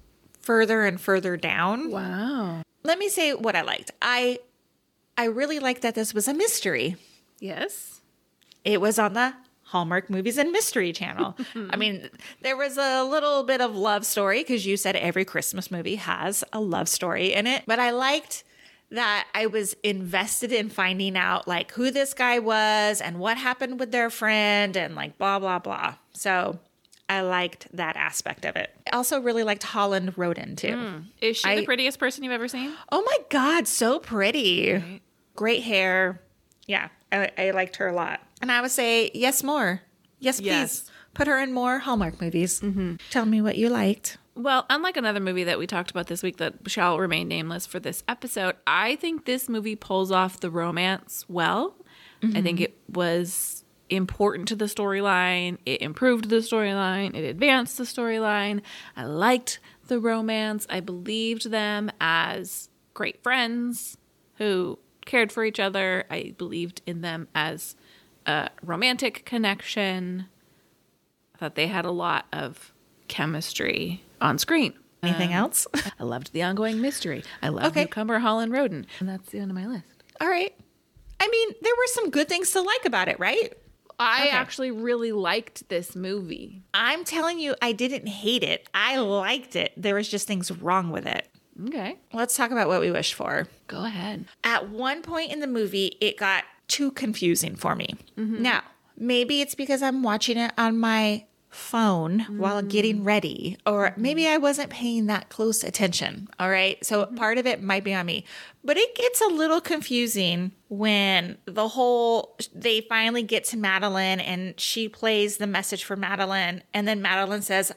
further 0.42 0.86
and 0.86 1.00
further 1.00 1.38
down. 1.38 1.92
Wow. 1.92 2.64
Let 2.84 2.98
me 2.98 3.10
say 3.10 3.34
what 3.34 3.56
I 3.56 3.62
liked. 3.62 3.92
I, 4.02 4.40
I 5.18 5.26
really 5.26 5.60
liked 5.60 5.84
that 5.84 5.96
this 5.96 6.14
was 6.14 6.28
a 6.28 6.34
mystery. 6.34 6.96
Yes. 7.40 8.02
It 8.66 8.82
was 8.82 9.00
on 9.00 9.14
the 9.14 9.34
Hallmark 9.70 10.10
Movies 10.10 10.38
and 10.40 10.52
Mystery 10.52 10.92
Channel. 10.92 11.38
I 11.70 11.76
mean, 11.76 12.10
there 12.42 12.58
was 12.58 12.76
a 12.78 13.04
little 13.04 13.44
bit 13.44 13.62
of 13.62 13.76
love 13.76 14.04
story 14.04 14.40
because 14.40 14.66
you 14.66 14.78
said 14.78 14.96
every 14.96 15.26
Christmas 15.26 15.70
movie 15.70 15.96
has 15.98 16.44
a 16.52 16.60
love 16.60 16.90
story 16.90 17.34
in 17.34 17.46
it. 17.46 17.64
But 17.68 17.78
I 17.78 17.92
liked 17.92 18.44
that 18.90 19.28
I 19.36 19.46
was 19.46 19.76
invested 19.84 20.52
in 20.52 20.70
finding 20.70 21.16
out 21.16 21.48
like 21.48 21.72
who 21.74 21.92
this 21.92 22.16
guy 22.16 22.40
was 22.40 23.00
and 23.00 23.20
what 23.20 23.38
happened 23.38 23.80
with 23.80 23.92
their 23.92 24.10
friend 24.10 24.76
and 24.76 24.96
like 24.96 25.20
blah, 25.20 25.38
blah, 25.38 25.60
blah. 25.60 25.96
So 26.14 26.58
I 27.08 27.22
liked 27.22 27.68
that 27.76 27.96
aspect 27.96 28.46
of 28.46 28.56
it. 28.56 28.72
I 28.92 28.96
also 28.96 29.20
really 29.22 29.44
liked 29.44 29.62
Holland 29.62 30.18
Roden 30.18 30.56
too. 30.56 30.76
Hmm. 30.76 30.98
Is 31.22 31.38
she 31.38 31.48
I- 31.48 31.56
the 31.58 31.66
prettiest 31.66 32.00
person 32.00 32.24
you've 32.24 32.34
ever 32.34 32.48
seen? 32.48 32.74
Oh 32.92 33.04
my 33.04 33.18
God, 33.30 33.68
so 33.68 34.00
pretty. 34.00 35.00
Great 35.36 35.62
hair. 35.62 36.22
Yeah, 36.66 36.90
I, 37.12 37.30
I 37.38 37.52
liked 37.52 37.76
her 37.76 37.88
a 37.88 37.94
lot. 37.94 38.20
And 38.42 38.52
I 38.52 38.62
would 38.62 38.72
say, 38.72 39.12
yes, 39.14 39.44
more. 39.44 39.82
Yes, 40.20 40.40
please. 40.40 40.90
Put 41.14 41.28
her 41.28 41.40
in 41.40 41.54
more 41.54 41.80
Hallmark 41.80 42.22
movies. 42.22 42.62
Mm-hmm. 42.62 42.96
Tell 43.10 43.26
me 43.26 43.42
what 43.42 43.58
you 43.58 43.70
liked. 43.70 44.18
Well, 44.36 44.66
unlike 44.70 44.96
another 44.96 45.20
movie 45.20 45.44
that 45.44 45.60
we 45.60 45.68
talked 45.68 45.92
about 45.92 46.08
this 46.08 46.24
week 46.24 46.38
that 46.38 46.54
shall 46.68 46.98
remain 46.98 47.28
nameless 47.28 47.66
for 47.66 47.80
this 47.80 48.04
episode, 48.08 48.56
I 48.66 48.96
think 48.96 49.26
this 49.26 49.50
movie 49.50 49.76
pulls 49.76 50.12
off 50.12 50.40
the 50.40 50.50
romance 50.50 51.26
well. 51.28 51.76
I 52.22 52.42
think 52.42 52.60
mm-hmm. 52.60 52.64
it 52.64 52.78
was 52.90 53.64
important 53.90 54.50
to 54.50 54.56
the 54.56 54.66
storyline. 54.66 55.58
It 55.66 55.82
improved 55.82 56.30
the 56.30 56.38
storyline. 56.38 57.16
It 57.16 57.24
advanced 57.24 57.78
the 57.78 57.86
storyline. 57.86 58.62
I 58.96 59.06
liked 59.06 59.60
the 59.88 60.00
romance. 60.00 60.68
I 60.70 60.82
believed 60.82 61.50
them 61.50 61.90
as 62.00 62.70
great 62.94 63.24
friends 63.24 63.98
who 64.36 64.80
cared 65.06 65.32
for 65.32 65.46
each 65.46 65.60
other. 65.60 66.06
I 66.10 66.36
believed 66.38 66.82
in 66.86 67.02
them 67.02 67.30
as 67.34 67.76
a 68.30 68.50
romantic 68.64 69.26
connection. 69.26 70.28
I 71.36 71.38
thought 71.38 71.56
they 71.56 71.68
had 71.68 71.86
a 71.86 71.92
lot 71.92 72.26
of 72.32 72.74
chemistry 73.08 74.04
on 74.22 74.38
screen. 74.38 74.74
Anything 75.02 75.32
else? 75.34 75.66
I 76.00 76.04
loved 76.04 76.34
the 76.34 76.44
ongoing 76.44 76.82
mystery. 76.82 77.24
I 77.42 77.50
loved 77.50 77.68
Okay. 77.68 77.82
Newcomer 77.84 78.20
Holland 78.20 78.52
Roden. 78.52 78.86
And 79.00 79.08
that's 79.08 79.30
the 79.30 79.40
end 79.40 79.50
of 79.52 79.56
my 79.56 79.66
list. 79.66 79.86
All 80.20 80.28
right. 80.28 80.54
I 81.22 81.28
mean, 81.28 81.50
there 81.62 81.74
were 81.78 81.88
some 81.88 82.10
good 82.10 82.28
things 82.28 82.52
to 82.52 82.62
like 82.62 82.86
about 82.86 83.08
it, 83.08 83.18
right? 83.20 83.54
I 83.98 84.24
Okay. 84.28 84.30
actually 84.32 84.72
really 84.72 85.12
liked 85.14 85.68
this 85.70 85.96
movie. 85.96 86.64
I'm 86.74 87.04
telling 87.06 87.40
you, 87.40 87.56
I 87.62 87.72
didn't 87.72 88.08
hate 88.08 88.44
it. 88.44 88.68
I 88.74 88.98
liked 88.98 89.56
it. 89.56 89.72
There 89.78 89.96
was 89.96 90.08
just 90.10 90.28
things 90.28 90.52
wrong 90.52 90.90
with 90.92 91.06
it. 91.06 91.28
Okay. 91.68 91.98
Let's 92.14 92.36
talk 92.38 92.52
about 92.52 92.68
what 92.70 92.80
we 92.82 92.92
wish 92.92 93.14
for. 93.14 93.48
Go 93.68 93.84
ahead. 93.86 94.26
At 94.44 94.70
one 94.70 95.02
point 95.02 95.32
in 95.32 95.40
the 95.40 95.48
movie, 95.48 95.98
it 96.02 96.18
got 96.18 96.44
too 96.70 96.92
confusing 96.92 97.58
for 97.58 97.76
me. 97.76 97.96
Mm-hmm. 98.18 98.42
Now, 98.42 98.62
maybe 98.98 99.42
it's 99.42 99.56
because 99.56 99.82
I'm 99.82 100.02
watching 100.04 100.38
it 100.38 100.54
on 100.58 100.80
my 100.80 101.26
phone 101.50 102.20
while 102.38 102.62
mm. 102.62 102.70
getting 102.70 103.04
ready, 103.04 103.58
or 103.66 103.90
mm-hmm. 103.90 104.02
maybe 104.02 104.28
I 104.28 104.38
wasn't 104.38 104.70
paying 104.70 105.08
that 105.08 105.30
close 105.30 105.64
attention. 105.64 106.30
All 106.40 106.50
right. 106.50 106.78
So 106.86 107.06
mm-hmm. 107.06 107.16
part 107.16 107.40
of 107.40 107.48
it 107.48 107.64
might 107.64 107.84
be 107.84 107.94
on 107.94 108.06
me, 108.06 108.24
but 108.64 108.78
it 108.78 108.94
gets 108.94 109.20
a 109.20 109.26
little 109.26 109.60
confusing 109.60 110.52
when 110.68 111.40
the 111.46 111.68
whole 111.68 112.38
they 112.54 112.82
finally 112.82 113.24
get 113.24 113.46
to 113.46 113.58
Madeline 113.58 114.20
and 114.20 114.60
she 114.60 114.88
plays 114.88 115.38
the 115.38 115.48
message 115.48 115.84
for 115.84 115.96
Madeline, 115.96 116.62
and 116.72 116.88
then 116.88 117.02
Madeline 117.02 117.42
says, 117.42 117.72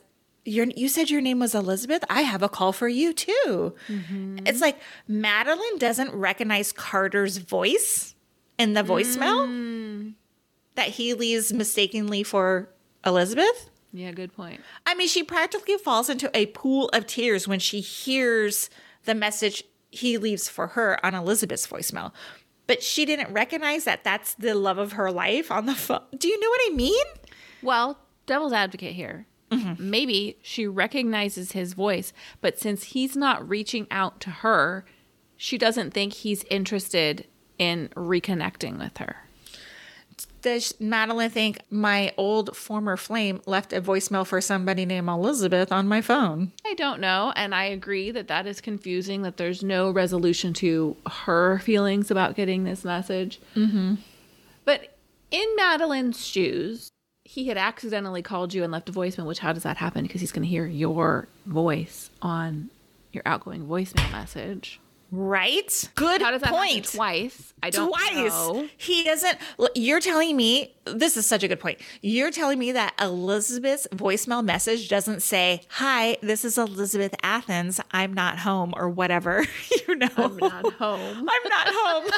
your, 0.44 0.66
you 0.76 0.88
said 0.88 1.08
your 1.08 1.20
name 1.20 1.38
was 1.38 1.54
Elizabeth. 1.54 2.04
I 2.10 2.22
have 2.22 2.42
a 2.42 2.48
call 2.48 2.72
for 2.72 2.88
you 2.88 3.12
too. 3.14 3.74
It's 4.44 4.60
like 4.60 4.76
Madeline 5.06 5.78
doesn't 5.78 6.12
recognize 6.12 6.72
Carter's 6.72 7.38
voice 7.38 8.16
in 8.58 8.74
the 8.74 8.82
voicemail 8.82 9.46
mm. 9.46 10.14
that 10.74 10.88
he 10.88 11.14
leaves 11.14 11.52
mistakenly 11.52 12.22
for 12.22 12.68
Elizabeth. 13.04 13.70
Yeah, 13.92 14.12
good 14.12 14.32
point. 14.32 14.60
I 14.86 14.94
mean, 14.94 15.08
she 15.08 15.22
practically 15.22 15.76
falls 15.76 16.08
into 16.08 16.30
a 16.34 16.46
pool 16.46 16.88
of 16.90 17.06
tears 17.06 17.46
when 17.46 17.58
she 17.58 17.80
hears 17.80 18.70
the 19.04 19.14
message 19.14 19.64
he 19.90 20.16
leaves 20.16 20.48
for 20.48 20.68
her 20.68 21.04
on 21.04 21.14
Elizabeth's 21.14 21.66
voicemail. 21.66 22.12
But 22.66 22.82
she 22.82 23.04
didn't 23.04 23.32
recognize 23.32 23.84
that 23.84 24.04
that's 24.04 24.34
the 24.34 24.54
love 24.54 24.78
of 24.78 24.92
her 24.92 25.10
life 25.10 25.50
on 25.50 25.66
the 25.66 25.74
phone. 25.74 26.00
Do 26.16 26.28
you 26.28 26.40
know 26.40 26.48
what 26.48 26.60
I 26.70 26.74
mean? 26.74 27.04
Well, 27.62 27.98
devil's 28.24 28.52
advocate 28.52 28.94
here. 28.94 29.26
Mm-hmm. 29.50 29.90
Maybe 29.90 30.38
she 30.40 30.66
recognizes 30.66 31.52
his 31.52 31.74
voice, 31.74 32.14
but 32.40 32.58
since 32.58 32.84
he's 32.84 33.16
not 33.16 33.46
reaching 33.46 33.86
out 33.90 34.20
to 34.20 34.30
her, 34.30 34.86
she 35.36 35.58
doesn't 35.58 35.92
think 35.92 36.14
he's 36.14 36.44
interested 36.44 37.26
in 37.58 37.88
reconnecting 37.94 38.78
with 38.78 38.98
her. 38.98 39.16
Does 40.42 40.74
Madeline 40.80 41.30
think 41.30 41.60
my 41.70 42.12
old 42.16 42.56
former 42.56 42.96
flame 42.96 43.40
left 43.46 43.72
a 43.72 43.80
voicemail 43.80 44.26
for 44.26 44.40
somebody 44.40 44.84
named 44.84 45.08
Elizabeth 45.08 45.70
on 45.70 45.86
my 45.86 46.00
phone? 46.00 46.50
I 46.66 46.74
don't 46.74 47.00
know. 47.00 47.32
And 47.36 47.54
I 47.54 47.64
agree 47.64 48.10
that 48.10 48.26
that 48.26 48.46
is 48.46 48.60
confusing, 48.60 49.22
that 49.22 49.36
there's 49.36 49.62
no 49.62 49.92
resolution 49.92 50.52
to 50.54 50.96
her 51.06 51.60
feelings 51.60 52.10
about 52.10 52.34
getting 52.34 52.64
this 52.64 52.84
message. 52.84 53.40
Mm-hmm. 53.54 53.94
But 54.64 54.96
in 55.30 55.46
Madeline's 55.56 56.26
shoes, 56.26 56.90
he 57.24 57.46
had 57.46 57.56
accidentally 57.56 58.20
called 58.20 58.52
you 58.52 58.64
and 58.64 58.72
left 58.72 58.88
a 58.88 58.92
voicemail, 58.92 59.26
which 59.26 59.38
how 59.38 59.52
does 59.52 59.62
that 59.62 59.76
happen? 59.76 60.02
Because 60.02 60.20
he's 60.20 60.32
going 60.32 60.42
to 60.42 60.48
hear 60.48 60.66
your 60.66 61.28
voice 61.46 62.10
on 62.20 62.68
your 63.12 63.22
outgoing 63.24 63.66
voicemail 63.66 64.10
message. 64.10 64.80
Right? 65.14 65.90
Good 65.94 66.22
How 66.22 66.30
does 66.30 66.40
that 66.40 66.50
point. 66.50 66.86
twice? 66.90 67.52
I 67.62 67.68
don't 67.68 67.88
Twice. 67.90 68.30
know. 68.30 68.66
He 68.78 69.04
doesn't. 69.04 69.36
You're 69.74 70.00
telling 70.00 70.34
me 70.36 70.74
this 70.86 71.18
is 71.18 71.26
such 71.26 71.42
a 71.42 71.48
good 71.48 71.60
point. 71.60 71.80
You're 72.00 72.30
telling 72.30 72.58
me 72.58 72.72
that 72.72 72.94
Elizabeth's 72.98 73.86
voicemail 73.92 74.42
message 74.42 74.88
doesn't 74.88 75.20
say, 75.20 75.60
"Hi, 75.68 76.16
this 76.22 76.46
is 76.46 76.56
Elizabeth 76.56 77.14
Athens. 77.22 77.78
I'm 77.90 78.14
not 78.14 78.38
home," 78.38 78.72
or 78.74 78.88
whatever. 78.88 79.44
you 79.86 79.96
know, 79.96 80.08
I'm 80.16 80.36
not 80.38 80.72
home. 80.74 81.00
I'm 81.30 81.48
not 81.48 81.68
home. 81.68 82.10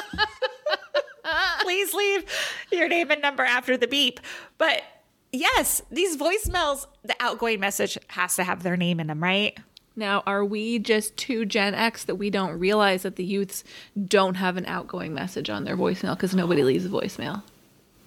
Please 1.61 1.93
leave 1.93 2.23
your 2.71 2.87
name 2.87 3.11
and 3.11 3.21
number 3.21 3.43
after 3.43 3.75
the 3.75 3.87
beep. 3.87 4.21
But 4.57 4.83
yes, 5.33 5.81
these 5.91 6.15
voicemails, 6.15 6.87
the 7.03 7.15
outgoing 7.19 7.59
message 7.59 7.97
has 8.07 8.35
to 8.37 8.43
have 8.45 8.63
their 8.63 8.77
name 8.77 8.99
in 9.01 9.07
them, 9.07 9.21
right? 9.21 9.57
Now, 9.95 10.23
are 10.25 10.43
we 10.43 10.79
just 10.79 11.15
too 11.17 11.45
Gen 11.45 11.73
X 11.73 12.03
that 12.05 12.15
we 12.15 12.29
don't 12.29 12.59
realize 12.59 13.03
that 13.03 13.15
the 13.15 13.23
youths 13.23 13.63
don't 14.07 14.35
have 14.35 14.57
an 14.57 14.65
outgoing 14.65 15.13
message 15.13 15.49
on 15.49 15.63
their 15.63 15.77
voicemail 15.77 16.15
because 16.15 16.35
nobody 16.35 16.63
leaves 16.65 16.85
a 16.85 16.89
voicemail? 16.89 17.43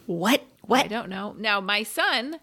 What? 0.06 0.42
What? 0.62 0.84
I 0.84 0.88
don't 0.88 1.08
know. 1.08 1.34
Now, 1.38 1.60
my 1.60 1.82
son, 1.82 2.36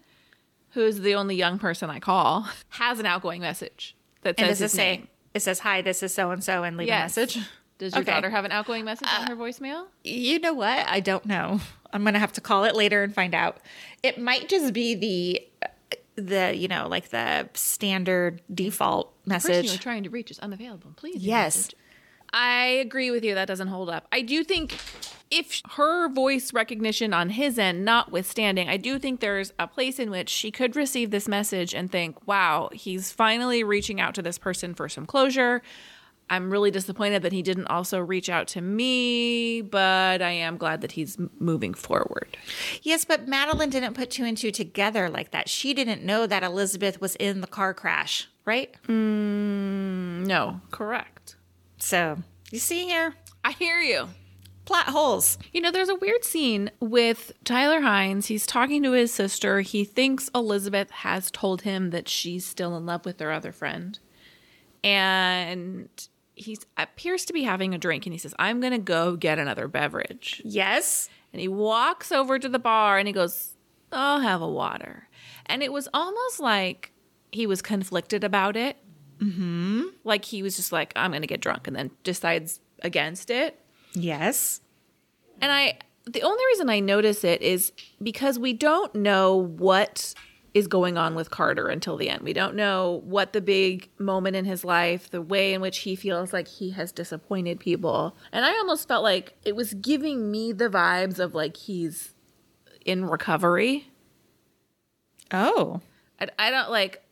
who's 0.70 1.00
the 1.00 1.14
only 1.14 1.36
young 1.36 1.58
person 1.58 1.90
I 1.90 2.00
call, 2.00 2.48
has 2.70 2.98
an 2.98 3.06
outgoing 3.06 3.40
message 3.40 3.94
that 4.22 4.34
And 4.38 4.48
says 4.48 4.58
does 4.58 4.60
it 4.60 4.64
his 4.64 4.72
say, 4.72 4.96
name. 4.96 5.08
it 5.34 5.40
says, 5.42 5.58
hi, 5.60 5.80
this 5.82 6.02
is 6.02 6.12
so 6.12 6.30
and 6.32 6.42
so, 6.42 6.62
and 6.64 6.76
leave 6.76 6.88
Yes. 6.88 7.16
a 7.16 7.20
message? 7.20 7.44
Does 7.78 7.92
your 7.94 8.02
Okay. 8.02 8.10
Uh, 8.10 8.14
daughter 8.16 8.30
have 8.30 8.44
an 8.46 8.52
outgoing 8.52 8.84
message 8.84 9.06
on 9.16 9.26
her 9.28 9.36
voicemail? 9.36 9.86
You 10.02 10.38
know 10.40 10.54
what? 10.54 10.88
I 10.88 10.98
don't 11.00 11.26
know. 11.26 11.60
I'm 11.92 12.02
going 12.02 12.14
to 12.14 12.20
have 12.20 12.32
to 12.32 12.40
call 12.40 12.64
it 12.64 12.74
later 12.74 13.02
and 13.02 13.14
find 13.14 13.34
out. 13.34 13.58
It 14.02 14.18
might 14.18 14.48
just 14.48 14.72
be 14.72 14.94
the, 14.94 15.68
the, 16.16 16.54
you 16.56 16.68
know, 16.68 16.88
like 16.88 17.10
the 17.10 17.48
standard 17.54 18.42
default 18.52 19.12
The 19.24 19.28
message. 19.30 19.66
you 19.66 19.74
are 19.74 19.78
trying 19.78 20.02
to 20.04 20.10
reach 20.10 20.30
is 20.30 20.38
unavailable. 20.38 20.92
Please. 20.96 21.16
Yes. 21.16 21.56
message. 21.56 21.74
I 22.32 22.64
agree 22.66 23.10
with 23.10 23.24
you. 23.24 23.34
That 23.34 23.46
doesn't 23.48 23.68
hold 23.68 23.88
up. 23.88 24.06
I 24.10 24.20
do 24.20 24.42
think 24.42 24.76
if 25.30 25.62
her 25.72 26.08
voice 26.08 26.52
recognition 26.52 27.14
on 27.14 27.30
his 27.30 27.58
end 27.58 27.84
notwithstanding, 27.84 28.68
I 28.68 28.76
do 28.76 28.98
think 28.98 29.20
there's 29.20 29.52
a 29.58 29.66
place 29.66 29.98
in 29.98 30.10
which 30.10 30.28
she 30.28 30.50
could 30.50 30.74
receive 30.76 31.10
this 31.10 31.28
message 31.28 31.74
and 31.74 31.90
think, 31.90 32.26
wow, 32.26 32.68
he's 32.72 33.12
finally 33.12 33.62
reaching 33.62 34.00
out 34.00 34.14
to 34.16 34.22
this 34.22 34.38
person 34.38 34.74
for 34.74 34.88
some 34.88 35.06
closure. 35.06 35.62
I'm 36.28 36.50
really 36.50 36.70
disappointed 36.72 37.22
that 37.22 37.32
he 37.32 37.42
didn't 37.42 37.68
also 37.68 38.00
reach 38.00 38.28
out 38.28 38.48
to 38.48 38.60
me, 38.60 39.60
but 39.62 40.20
I 40.20 40.30
am 40.32 40.56
glad 40.56 40.80
that 40.80 40.92
he's 40.92 41.16
moving 41.38 41.72
forward. 41.72 42.36
Yes, 42.82 43.04
but 43.04 43.28
Madeline 43.28 43.70
didn't 43.70 43.94
put 43.94 44.10
two 44.10 44.24
and 44.24 44.36
two 44.36 44.50
together 44.50 45.08
like 45.08 45.30
that. 45.30 45.48
She 45.48 45.72
didn't 45.72 46.02
know 46.02 46.26
that 46.26 46.42
Elizabeth 46.42 47.00
was 47.00 47.14
in 47.16 47.42
the 47.42 47.46
car 47.46 47.72
crash, 47.74 48.28
right? 48.44 48.74
Mm, 48.88 50.26
no, 50.26 50.60
correct. 50.72 51.36
So, 51.78 52.18
you 52.50 52.58
see 52.58 52.84
here, 52.86 53.14
I 53.44 53.52
hear 53.52 53.78
you. 53.78 54.08
plot 54.64 54.86
holes. 54.88 55.38
You 55.52 55.60
know, 55.60 55.70
there's 55.70 55.88
a 55.88 55.94
weird 55.94 56.24
scene 56.24 56.72
with 56.80 57.32
Tyler 57.44 57.80
Hynes. 57.82 58.26
He's 58.26 58.46
talking 58.46 58.82
to 58.82 58.90
his 58.92 59.14
sister. 59.14 59.60
He 59.60 59.84
thinks 59.84 60.28
Elizabeth 60.34 60.90
has 60.90 61.30
told 61.30 61.62
him 61.62 61.90
that 61.90 62.08
she's 62.08 62.44
still 62.44 62.76
in 62.76 62.84
love 62.84 63.04
with 63.04 63.18
their 63.18 63.30
other 63.30 63.52
friend. 63.52 63.96
And 64.82 65.88
he 66.36 66.58
appears 66.76 67.24
to 67.24 67.32
be 67.32 67.42
having 67.42 67.74
a 67.74 67.78
drink 67.78 68.06
and 68.06 68.12
he 68.12 68.18
says, 68.18 68.34
I'm 68.38 68.60
going 68.60 68.72
to 68.72 68.78
go 68.78 69.16
get 69.16 69.38
another 69.38 69.66
beverage. 69.66 70.42
Yes. 70.44 71.08
And 71.32 71.40
he 71.40 71.48
walks 71.48 72.12
over 72.12 72.38
to 72.38 72.48
the 72.48 72.58
bar 72.58 72.98
and 72.98 73.08
he 73.08 73.12
goes, 73.12 73.54
I'll 73.90 74.20
have 74.20 74.42
a 74.42 74.48
water. 74.48 75.08
And 75.46 75.62
it 75.62 75.72
was 75.72 75.88
almost 75.94 76.38
like 76.38 76.92
he 77.32 77.46
was 77.46 77.62
conflicted 77.62 78.22
about 78.22 78.54
it. 78.54 78.76
Mm-hmm. 79.18 79.84
Like 80.04 80.26
he 80.26 80.42
was 80.42 80.56
just 80.56 80.72
like, 80.72 80.92
I'm 80.94 81.10
going 81.10 81.22
to 81.22 81.26
get 81.26 81.40
drunk 81.40 81.66
and 81.66 81.74
then 81.74 81.90
decides 82.04 82.60
against 82.82 83.30
it. 83.30 83.58
Yes. 83.94 84.60
And 85.40 85.50
I, 85.50 85.78
the 86.04 86.22
only 86.22 86.44
reason 86.52 86.68
I 86.68 86.80
notice 86.80 87.24
it 87.24 87.40
is 87.40 87.72
because 88.02 88.38
we 88.38 88.52
don't 88.52 88.94
know 88.94 89.36
what 89.36 90.14
is 90.56 90.66
going 90.66 90.96
on 90.96 91.14
with 91.14 91.30
Carter 91.30 91.68
until 91.68 91.98
the 91.98 92.08
end. 92.08 92.22
We 92.22 92.32
don't 92.32 92.54
know 92.54 93.02
what 93.04 93.34
the 93.34 93.42
big 93.42 93.90
moment 93.98 94.36
in 94.36 94.46
his 94.46 94.64
life, 94.64 95.10
the 95.10 95.20
way 95.20 95.52
in 95.52 95.60
which 95.60 95.80
he 95.80 95.94
feels 95.94 96.32
like 96.32 96.48
he 96.48 96.70
has 96.70 96.92
disappointed 96.92 97.60
people. 97.60 98.16
And 98.32 98.42
I 98.42 98.52
almost 98.52 98.88
felt 98.88 99.02
like 99.02 99.34
it 99.44 99.54
was 99.54 99.74
giving 99.74 100.30
me 100.30 100.52
the 100.52 100.70
vibes 100.70 101.18
of 101.18 101.34
like 101.34 101.58
he's 101.58 102.14
in 102.86 103.04
recovery. 103.04 103.90
Oh. 105.30 105.82
I, 106.18 106.28
I 106.38 106.50
don't 106.50 106.70
like, 106.70 107.02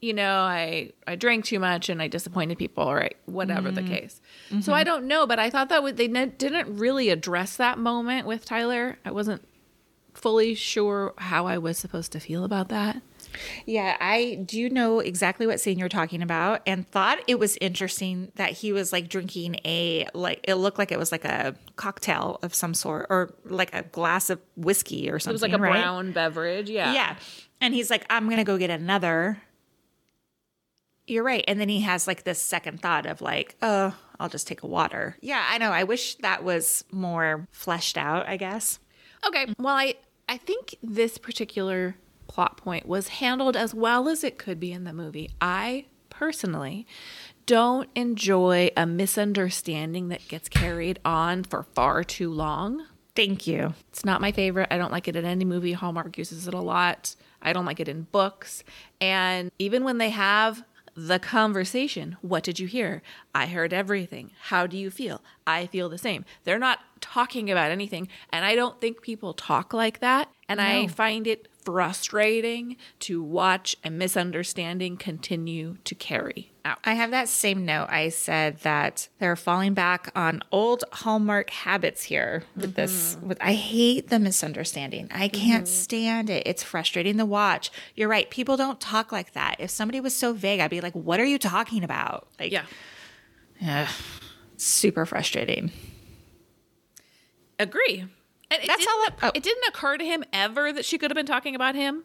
you 0.00 0.12
know, 0.12 0.42
I 0.42 0.92
I 1.04 1.16
drank 1.16 1.46
too 1.46 1.58
much 1.58 1.88
and 1.88 2.00
I 2.00 2.06
disappointed 2.06 2.58
people, 2.58 2.84
or 2.84 3.02
I, 3.02 3.10
whatever 3.26 3.72
the 3.72 3.80
mm-hmm. 3.80 3.92
case. 3.92 4.20
So 4.50 4.56
mm-hmm. 4.56 4.70
I 4.70 4.84
don't 4.84 5.06
know, 5.06 5.26
but 5.26 5.40
I 5.40 5.50
thought 5.50 5.68
that 5.70 5.82
would, 5.82 5.96
they 5.96 6.06
ne- 6.06 6.26
didn't 6.26 6.76
really 6.76 7.08
address 7.08 7.56
that 7.56 7.76
moment 7.76 8.28
with 8.28 8.44
Tyler. 8.44 8.98
I 9.04 9.10
wasn't 9.10 9.42
fully 10.14 10.54
sure 10.54 11.12
how 11.18 11.46
I 11.46 11.58
was 11.58 11.78
supposed 11.78 12.12
to 12.12 12.20
feel 12.20 12.44
about 12.44 12.68
that. 12.70 13.02
Yeah, 13.66 13.96
I 14.00 14.42
do 14.44 14.70
know 14.70 15.00
exactly 15.00 15.46
what 15.46 15.60
scene 15.60 15.78
you're 15.78 15.88
talking 15.88 16.22
about 16.22 16.62
and 16.66 16.88
thought 16.90 17.18
it 17.26 17.38
was 17.38 17.58
interesting 17.60 18.30
that 18.36 18.50
he 18.50 18.72
was 18.72 18.92
like 18.92 19.08
drinking 19.08 19.56
a 19.64 20.06
like 20.14 20.40
it 20.44 20.54
looked 20.54 20.78
like 20.78 20.92
it 20.92 20.98
was 20.98 21.10
like 21.12 21.24
a 21.24 21.56
cocktail 21.76 22.38
of 22.42 22.54
some 22.54 22.74
sort 22.74 23.06
or 23.10 23.34
like 23.44 23.74
a 23.74 23.82
glass 23.82 24.30
of 24.30 24.40
whiskey 24.56 25.10
or 25.10 25.18
something. 25.18 25.32
It 25.32 25.34
was 25.34 25.42
like 25.42 25.52
a 25.52 25.58
right? 25.58 25.72
brown 25.82 26.12
beverage, 26.12 26.70
yeah. 26.70 26.92
Yeah. 26.92 27.16
And 27.60 27.74
he's 27.74 27.90
like, 27.90 28.06
I'm 28.10 28.26
going 28.26 28.38
to 28.38 28.44
go 28.44 28.58
get 28.58 28.70
another. 28.70 29.42
You're 31.06 31.24
right. 31.24 31.44
And 31.46 31.60
then 31.60 31.68
he 31.68 31.80
has 31.80 32.06
like 32.06 32.24
this 32.24 32.40
second 32.40 32.80
thought 32.80 33.06
of 33.06 33.20
like, 33.20 33.56
oh, 33.62 33.94
I'll 34.18 34.28
just 34.28 34.46
take 34.46 34.62
a 34.62 34.66
water. 34.66 35.16
Yeah, 35.20 35.44
I 35.48 35.58
know. 35.58 35.70
I 35.70 35.84
wish 35.84 36.14
that 36.16 36.44
was 36.44 36.84
more 36.90 37.48
fleshed 37.50 37.98
out, 37.98 38.28
I 38.28 38.36
guess. 38.36 38.78
Okay. 39.28 39.46
Well, 39.58 39.74
I 39.76 39.94
I 40.28 40.38
think 40.38 40.76
this 40.82 41.18
particular 41.18 41.96
plot 42.26 42.56
point 42.56 42.86
was 42.86 43.08
handled 43.08 43.56
as 43.56 43.74
well 43.74 44.08
as 44.08 44.24
it 44.24 44.38
could 44.38 44.58
be 44.58 44.72
in 44.72 44.84
the 44.84 44.92
movie. 44.92 45.30
I 45.40 45.86
personally 46.10 46.86
don't 47.46 47.88
enjoy 47.94 48.70
a 48.76 48.86
misunderstanding 48.86 50.08
that 50.08 50.26
gets 50.28 50.48
carried 50.48 50.98
on 51.04 51.44
for 51.44 51.62
far 51.62 52.02
too 52.02 52.30
long. 52.30 52.86
Thank 53.14 53.46
you. 53.46 53.74
It's 53.90 54.04
not 54.04 54.20
my 54.20 54.32
favorite. 54.32 54.68
I 54.70 54.78
don't 54.78 54.90
like 54.90 55.06
it 55.06 55.14
in 55.16 55.24
any 55.24 55.44
movie. 55.44 55.72
Hallmark 55.72 56.16
uses 56.18 56.48
it 56.48 56.54
a 56.54 56.60
lot. 56.60 57.14
I 57.42 57.52
don't 57.52 57.66
like 57.66 57.78
it 57.78 57.88
in 57.88 58.02
books. 58.02 58.64
And 59.00 59.50
even 59.58 59.84
when 59.84 59.98
they 59.98 60.10
have 60.10 60.64
the 60.96 61.18
conversation, 61.18 62.16
what 62.22 62.42
did 62.42 62.58
you 62.58 62.66
hear? 62.66 63.02
I 63.34 63.46
heard 63.46 63.72
everything. 63.72 64.30
How 64.42 64.66
do 64.66 64.76
you 64.76 64.90
feel? 64.90 65.22
I 65.46 65.66
feel 65.66 65.88
the 65.88 65.98
same. 65.98 66.24
They're 66.44 66.58
not 66.58 66.80
talking 67.00 67.50
about 67.50 67.70
anything. 67.70 68.08
And 68.30 68.44
I 68.44 68.54
don't 68.54 68.80
think 68.80 69.02
people 69.02 69.34
talk 69.34 69.72
like 69.72 70.00
that. 70.00 70.28
And 70.48 70.60
I 70.60 70.86
find 70.88 71.26
it 71.26 71.48
frustrating 71.64 72.76
to 73.00 73.22
watch 73.22 73.76
a 73.84 73.90
misunderstanding 73.90 74.96
continue 74.96 75.78
to 75.84 75.94
carry 75.94 76.52
out. 76.64 76.78
I 76.84 76.94
have 76.94 77.10
that 77.10 77.28
same 77.28 77.64
note. 77.64 77.86
I 77.90 78.08
said 78.08 78.58
that 78.60 79.08
they're 79.18 79.36
falling 79.36 79.74
back 79.74 80.10
on 80.14 80.42
old 80.50 80.84
Hallmark 80.92 81.50
habits 81.50 82.04
here 82.04 82.44
with 82.56 82.74
this. 82.74 83.16
Mm-hmm. 83.16 83.28
With 83.28 83.38
I 83.40 83.54
hate 83.54 84.08
the 84.08 84.18
misunderstanding. 84.18 85.08
I 85.10 85.28
can't 85.28 85.64
mm-hmm. 85.64 85.74
stand 85.74 86.30
it. 86.30 86.46
It's 86.46 86.62
frustrating 86.62 87.18
to 87.18 87.24
watch. 87.24 87.70
You're 87.94 88.08
right. 88.08 88.28
People 88.30 88.56
don't 88.56 88.80
talk 88.80 89.12
like 89.12 89.32
that. 89.32 89.56
If 89.58 89.70
somebody 89.70 90.00
was 90.00 90.14
so 90.14 90.32
vague, 90.32 90.60
I'd 90.60 90.70
be 90.70 90.80
like, 90.80 90.94
"What 90.94 91.20
are 91.20 91.24
you 91.24 91.38
talking 91.38 91.84
about?" 91.84 92.28
Like, 92.38 92.52
Yeah. 92.52 92.64
yeah, 93.60 93.88
super 94.56 95.06
frustrating. 95.06 95.70
Agree. 97.58 98.06
And 98.54 98.62
it 98.64 98.66
That's 98.68 98.86
all 98.86 99.06
oh. 99.22 99.32
it 99.34 99.42
didn't 99.42 99.64
occur 99.68 99.96
to 99.98 100.04
him 100.04 100.24
ever 100.32 100.72
that 100.72 100.84
she 100.84 100.98
could 100.98 101.10
have 101.10 101.16
been 101.16 101.26
talking 101.26 101.54
about 101.54 101.74
him. 101.74 102.04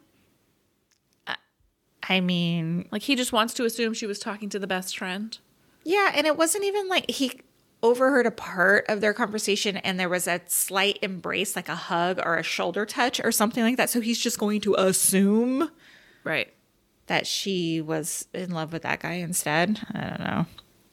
I 2.02 2.20
mean, 2.20 2.88
Like 2.90 3.02
he 3.02 3.14
just 3.14 3.32
wants 3.32 3.54
to 3.54 3.64
assume 3.64 3.92
she 3.94 4.06
was 4.06 4.18
talking 4.18 4.48
to 4.50 4.58
the 4.58 4.66
best 4.66 4.96
friend. 4.98 5.36
yeah, 5.84 6.10
and 6.14 6.26
it 6.26 6.36
wasn't 6.36 6.64
even 6.64 6.88
like 6.88 7.08
he 7.10 7.40
overheard 7.82 8.26
a 8.26 8.30
part 8.30 8.84
of 8.88 9.00
their 9.00 9.14
conversation 9.14 9.76
and 9.78 9.98
there 10.00 10.08
was 10.08 10.26
a 10.26 10.40
slight 10.46 10.98
embrace, 11.02 11.54
like 11.56 11.68
a 11.68 11.74
hug 11.76 12.18
or 12.24 12.36
a 12.36 12.42
shoulder 12.42 12.84
touch 12.84 13.20
or 13.22 13.30
something 13.30 13.62
like 13.62 13.76
that. 13.76 13.90
So 13.90 14.00
he's 14.00 14.18
just 14.18 14.38
going 14.38 14.60
to 14.62 14.74
assume 14.76 15.70
Right. 16.24 16.52
that 17.06 17.26
she 17.26 17.80
was 17.80 18.26
in 18.34 18.50
love 18.50 18.72
with 18.72 18.82
that 18.82 19.00
guy 19.00 19.14
instead. 19.14 19.80
I 19.94 20.00
don't 20.08 20.20
know. 20.20 20.46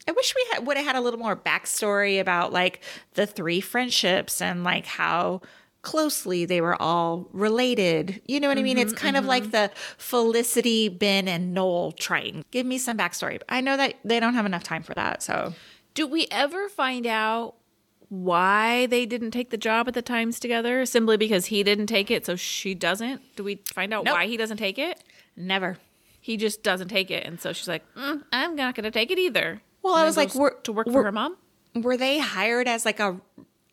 I 0.08 0.12
wish 0.12 0.34
we 0.34 0.46
had, 0.52 0.66
would 0.66 0.76
have 0.78 0.86
had 0.86 0.96
a 0.96 1.00
little 1.00 1.20
more 1.20 1.36
backstory 1.36 2.18
about 2.20 2.52
like 2.52 2.80
the 3.14 3.26
three 3.26 3.60
friendships 3.60 4.40
and 4.40 4.64
like 4.64 4.86
how 4.86 5.42
closely 5.82 6.44
they 6.44 6.60
were 6.60 6.80
all 6.82 7.28
related. 7.32 8.20
You 8.26 8.40
know 8.40 8.48
what 8.48 8.58
I 8.58 8.62
mean? 8.62 8.78
It's 8.78 8.92
kind 8.92 9.16
of 9.16 9.24
like 9.26 9.50
the 9.52 9.70
Felicity, 9.98 10.88
Ben, 10.88 11.28
and 11.28 11.54
Noel 11.54 11.92
train. 11.92 12.44
Give 12.50 12.66
me 12.66 12.78
some 12.78 12.96
backstory. 12.98 13.40
I 13.48 13.60
know 13.60 13.76
that 13.76 13.94
they 14.04 14.18
don't 14.18 14.34
have 14.34 14.46
enough 14.46 14.64
time 14.64 14.82
for 14.82 14.94
that. 14.94 15.22
So 15.22 15.54
Do 15.94 16.06
we 16.06 16.26
ever 16.30 16.68
find 16.68 17.06
out 17.06 17.54
why 18.08 18.86
they 18.86 19.04
didn't 19.06 19.30
take 19.32 19.50
the 19.50 19.56
job 19.58 19.86
at 19.86 19.94
the 19.94 20.02
Times 20.02 20.40
together? 20.40 20.86
Simply 20.86 21.16
because 21.16 21.46
he 21.46 21.62
didn't 21.62 21.86
take 21.86 22.10
it, 22.10 22.24
so 22.26 22.34
she 22.36 22.74
doesn't? 22.74 23.20
Do 23.36 23.44
we 23.44 23.56
find 23.72 23.92
out 23.92 24.04
Nope. 24.04 24.14
why 24.14 24.26
he 24.26 24.36
doesn't 24.36 24.56
take 24.56 24.78
it? 24.78 25.02
never. 25.36 25.78
He 26.20 26.36
just 26.36 26.62
doesn't 26.62 26.88
take 26.88 27.10
it, 27.10 27.24
and 27.24 27.40
so 27.40 27.52
she's 27.52 27.68
like, 27.68 27.84
mm, 27.94 28.22
"I'm 28.32 28.54
not 28.56 28.74
going 28.74 28.84
to 28.84 28.90
take 28.90 29.10
it 29.10 29.18
either." 29.18 29.62
Well, 29.82 29.94
I 29.94 30.04
was 30.04 30.16
like, 30.16 30.34
we're- 30.34 30.54
to 30.64 30.72
work 30.72 30.86
for 30.86 30.92
we're- 30.92 31.04
her 31.04 31.12
mom. 31.12 31.36
were 31.74 31.96
they 31.96 32.18
hired 32.18 32.68
as 32.68 32.84
like 32.84 33.00
a 33.00 33.20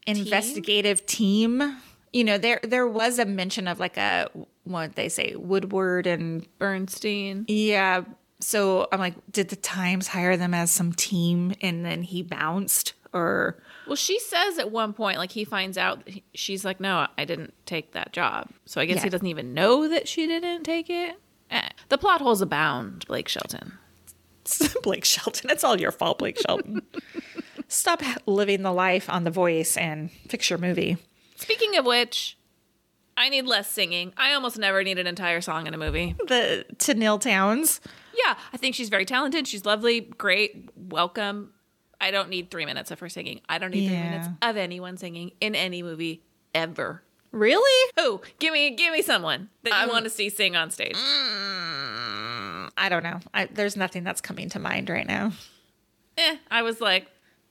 investigative 0.08 1.06
team? 1.06 1.78
You 2.13 2.24
know, 2.24 2.38
there 2.38 2.60
there 2.63 2.88
was 2.88 3.20
a 3.20 3.26
mention 3.26 3.68
of 3.68 3.80
like 3.80 3.98
a 3.98 4.30
what 4.63 4.96
they 4.96 5.10
say 5.10 5.36
Woodward 5.36 6.08
and 6.08 6.48
Bernstein. 6.60 7.46
yeah. 7.48 8.04
So 8.41 8.88
I'm 8.91 9.00
like, 9.00 9.15
did 9.32 9.48
the 9.50 9.56
Times 9.56 10.10
hire 10.10 10.36
them 10.38 10.54
as 10.54 10.70
some 10.70 10.91
team 10.94 11.54
and 11.62 11.86
then 11.86 12.04
he 12.04 12.22
bounced 12.22 12.94
or 13.13 13.58
Well, 13.88 13.96
she 13.96 14.20
says 14.20 14.60
at 14.60 14.72
one 14.72 14.91
point, 14.94 15.18
like 15.18 15.32
he 15.32 15.46
finds 15.46 15.78
out, 15.78 16.08
she's 16.34 16.65
like, 16.65 16.80
"No, 16.82 17.08
I 17.18 17.24
didn't 17.26 17.54
take 17.65 17.94
that 17.94 18.12
job." 18.12 18.50
So 18.65 18.82
I 18.82 18.86
guess 18.86 19.02
he 19.04 19.10
doesn't 19.10 19.28
even 19.28 19.54
know 19.54 19.88
that 19.88 20.08
she 20.08 20.28
didn't 20.28 20.63
take 20.63 20.89
it. 20.89 21.15
Eh. 21.50 21.70
The 21.89 21.98
plot 21.98 22.20
holes 22.22 22.41
abound, 22.41 23.06
Blake 23.08 23.30
Shelton. 23.30 23.78
Blake 24.84 25.06
Shelton. 25.06 25.50
It's 25.50 25.64
all 25.64 25.80
your 25.80 25.92
fault, 25.92 26.20
Blake 26.20 26.40
Shelton. 26.40 26.82
Stop 27.68 28.02
living 28.26 28.62
the 28.62 28.72
life 28.72 29.10
on 29.10 29.24
The 29.24 29.32
Voice 29.32 29.76
and 29.76 30.12
fix 30.30 30.50
your 30.50 30.60
movie. 30.60 30.98
Speaking 31.36 31.76
of 31.78 31.86
which, 31.86 32.38
I 33.18 33.30
need 33.30 33.46
less 33.46 33.70
singing. 33.70 34.14
I 34.18 34.34
almost 34.34 34.58
never 34.58 34.84
need 34.84 35.00
an 35.00 35.08
entire 35.08 35.42
song 35.42 35.68
in 35.68 35.74
a 35.74 35.78
movie. 35.78 36.16
The 36.28 36.66
Tenille 36.78 37.20
Townes. 37.20 37.80
Yeah, 38.16 38.36
I 38.54 38.58
think 38.58 38.76
she's 38.76 38.90
very 38.90 39.06
talented. 39.06 39.48
She's 39.48 39.66
lovely, 39.66 40.02
great, 40.02 40.70
welcome. 40.76 41.52
I 42.00 42.12
don't 42.12 42.30
need 42.30 42.52
three 42.52 42.66
minutes 42.66 42.92
of 42.92 43.00
her 43.00 43.10
singing. 43.10 43.42
I 43.50 43.58
don't 43.58 43.72
need 43.72 43.88
three 43.88 43.98
minutes 43.98 44.28
of 44.42 44.58
anyone 44.58 44.98
singing 44.98 45.32
in 45.42 45.56
any 45.56 45.82
movie 45.82 46.24
ever. 46.54 47.02
Really? 47.36 47.91
Who? 48.00 48.21
Give 48.39 48.54
me, 48.54 48.71
give 48.76 48.93
me 48.93 49.02
someone 49.02 49.50
that 49.63 49.71
you 49.71 49.76
Um, 49.84 49.89
want 49.89 50.06
to 50.06 50.10
see 50.10 50.30
sing 50.30 50.56
on 50.56 50.71
stage. 50.71 50.95
I 52.78 52.88
don't 52.89 53.04
know. 53.04 53.19
I, 53.34 53.45
there's 53.45 53.76
nothing 53.76 54.04
that's 54.06 54.21
coming 54.21 54.48
to 54.50 54.60
mind 54.60 54.89
right 54.89 55.06
now. 55.06 55.34
Eh, 56.17 56.38
I 56.50 56.62
was 56.62 56.80
like 56.80 57.08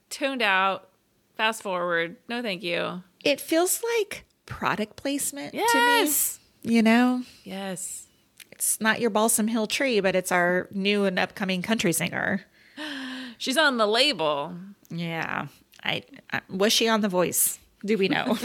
tuned 0.09 0.41
out. 0.41 0.89
Fast 1.37 1.61
forward. 1.61 2.15
No, 2.27 2.41
thank 2.41 2.63
you. 2.63 3.03
It 3.23 3.39
feels 3.39 3.81
like 3.99 4.25
product 4.47 4.95
placement 4.95 5.53
Yes. 5.53 6.39
to 6.63 6.67
me. 6.69 6.75
You 6.75 6.81
know, 6.81 7.21
Yes. 7.43 8.07
it's 8.51 8.81
not 8.81 8.99
your 8.99 9.11
Balsam 9.11 9.47
Hill 9.47 9.67
tree, 9.67 9.99
but 9.99 10.15
it's 10.15 10.31
our 10.31 10.67
new 10.71 11.05
and 11.05 11.19
upcoming 11.19 11.61
country 11.61 11.93
singer. 11.93 12.43
She's 13.37 13.57
on 13.57 13.77
the 13.77 13.85
label. 13.87 14.55
Yeah. 14.89 15.47
I, 15.83 16.03
I 16.33 16.41
was 16.49 16.73
she 16.73 16.87
on 16.87 17.01
The 17.01 17.09
Voice? 17.09 17.59
Do 17.85 17.97
we 17.97 18.07
know? 18.07 18.37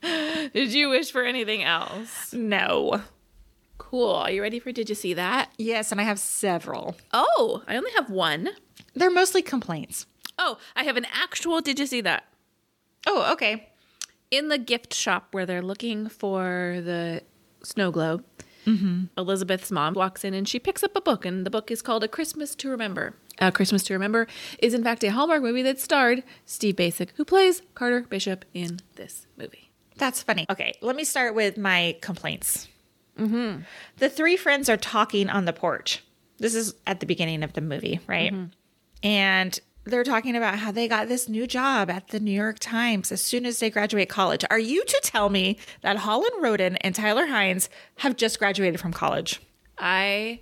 Did 0.02 0.72
you 0.72 0.88
wish 0.88 1.12
for 1.12 1.22
anything 1.22 1.62
else? 1.62 2.32
no. 2.32 3.02
Cool. 3.76 4.14
Are 4.14 4.30
you 4.30 4.40
ready 4.40 4.60
for 4.60 4.72
Did 4.72 4.88
You 4.88 4.94
See 4.94 5.14
That? 5.14 5.50
Yes, 5.58 5.90
and 5.90 6.00
I 6.00 6.04
have 6.04 6.18
several. 6.18 6.96
Oh, 7.12 7.62
I 7.66 7.76
only 7.76 7.90
have 7.96 8.08
one. 8.08 8.50
They're 8.94 9.10
mostly 9.10 9.42
complaints. 9.42 10.06
Oh, 10.38 10.58
I 10.76 10.84
have 10.84 10.96
an 10.96 11.06
actual 11.12 11.60
Did 11.60 11.78
You 11.78 11.86
See 11.86 12.00
That? 12.00 12.24
Oh, 13.06 13.32
okay. 13.32 13.68
In 14.30 14.48
the 14.48 14.58
gift 14.58 14.94
shop 14.94 15.28
where 15.32 15.44
they're 15.44 15.60
looking 15.60 16.08
for 16.08 16.80
the 16.84 17.22
snow 17.64 17.90
globe, 17.90 18.24
mm-hmm. 18.64 19.06
Elizabeth's 19.18 19.72
mom 19.72 19.94
walks 19.94 20.24
in 20.24 20.34
and 20.34 20.48
she 20.48 20.60
picks 20.60 20.84
up 20.84 20.94
a 20.94 21.00
book, 21.00 21.26
and 21.26 21.44
the 21.44 21.50
book 21.50 21.70
is 21.70 21.82
called 21.82 22.04
A 22.04 22.08
Christmas 22.08 22.54
to 22.56 22.70
Remember. 22.70 23.14
A 23.40 23.50
Christmas 23.50 23.82
to 23.84 23.94
Remember 23.94 24.26
is, 24.58 24.74
in 24.74 24.84
fact, 24.84 25.02
a 25.04 25.10
Hallmark 25.10 25.42
movie 25.42 25.62
that 25.62 25.80
starred 25.80 26.22
Steve 26.44 26.76
Bacic, 26.76 27.08
who 27.16 27.24
plays 27.24 27.62
Carter 27.74 28.02
Bishop 28.02 28.44
in 28.52 28.80
this 28.96 29.26
movie. 29.36 29.70
That's 29.96 30.22
funny. 30.22 30.46
Okay, 30.50 30.74
let 30.80 30.96
me 30.96 31.04
start 31.04 31.34
with 31.34 31.56
my 31.58 31.96
complaints. 32.00 32.68
Mm-hmm. 33.18 33.62
The 33.98 34.08
three 34.08 34.36
friends 34.36 34.68
are 34.68 34.76
talking 34.76 35.28
on 35.28 35.44
the 35.44 35.52
porch. 35.52 36.04
This 36.38 36.54
is 36.54 36.74
at 36.86 37.00
the 37.00 37.06
beginning 37.06 37.42
of 37.42 37.52
the 37.52 37.60
movie, 37.60 38.00
right? 38.06 38.32
And 39.02 39.60
they're 39.84 40.04
talking 40.04 40.36
about 40.36 40.58
how 40.58 40.70
they 40.70 40.88
got 40.88 41.08
this 41.08 41.28
new 41.28 41.46
job 41.46 41.90
at 41.90 42.08
the 42.08 42.20
New 42.20 42.30
York 42.30 42.58
Times 42.60 43.10
as 43.10 43.20
soon 43.20 43.44
as 43.44 43.58
they 43.58 43.68
graduate 43.68 44.08
college. 44.08 44.44
Are 44.50 44.58
you 44.58 44.84
to 44.84 45.00
tell 45.02 45.28
me 45.28 45.58
that 45.82 45.98
Holland 45.98 46.32
Roden 46.40 46.76
and 46.76 46.94
Tyler 46.94 47.26
Hynes 47.26 47.68
have 47.96 48.16
just 48.16 48.38
graduated 48.38 48.80
from 48.80 48.92
college? 48.92 49.40
I, 49.78 50.40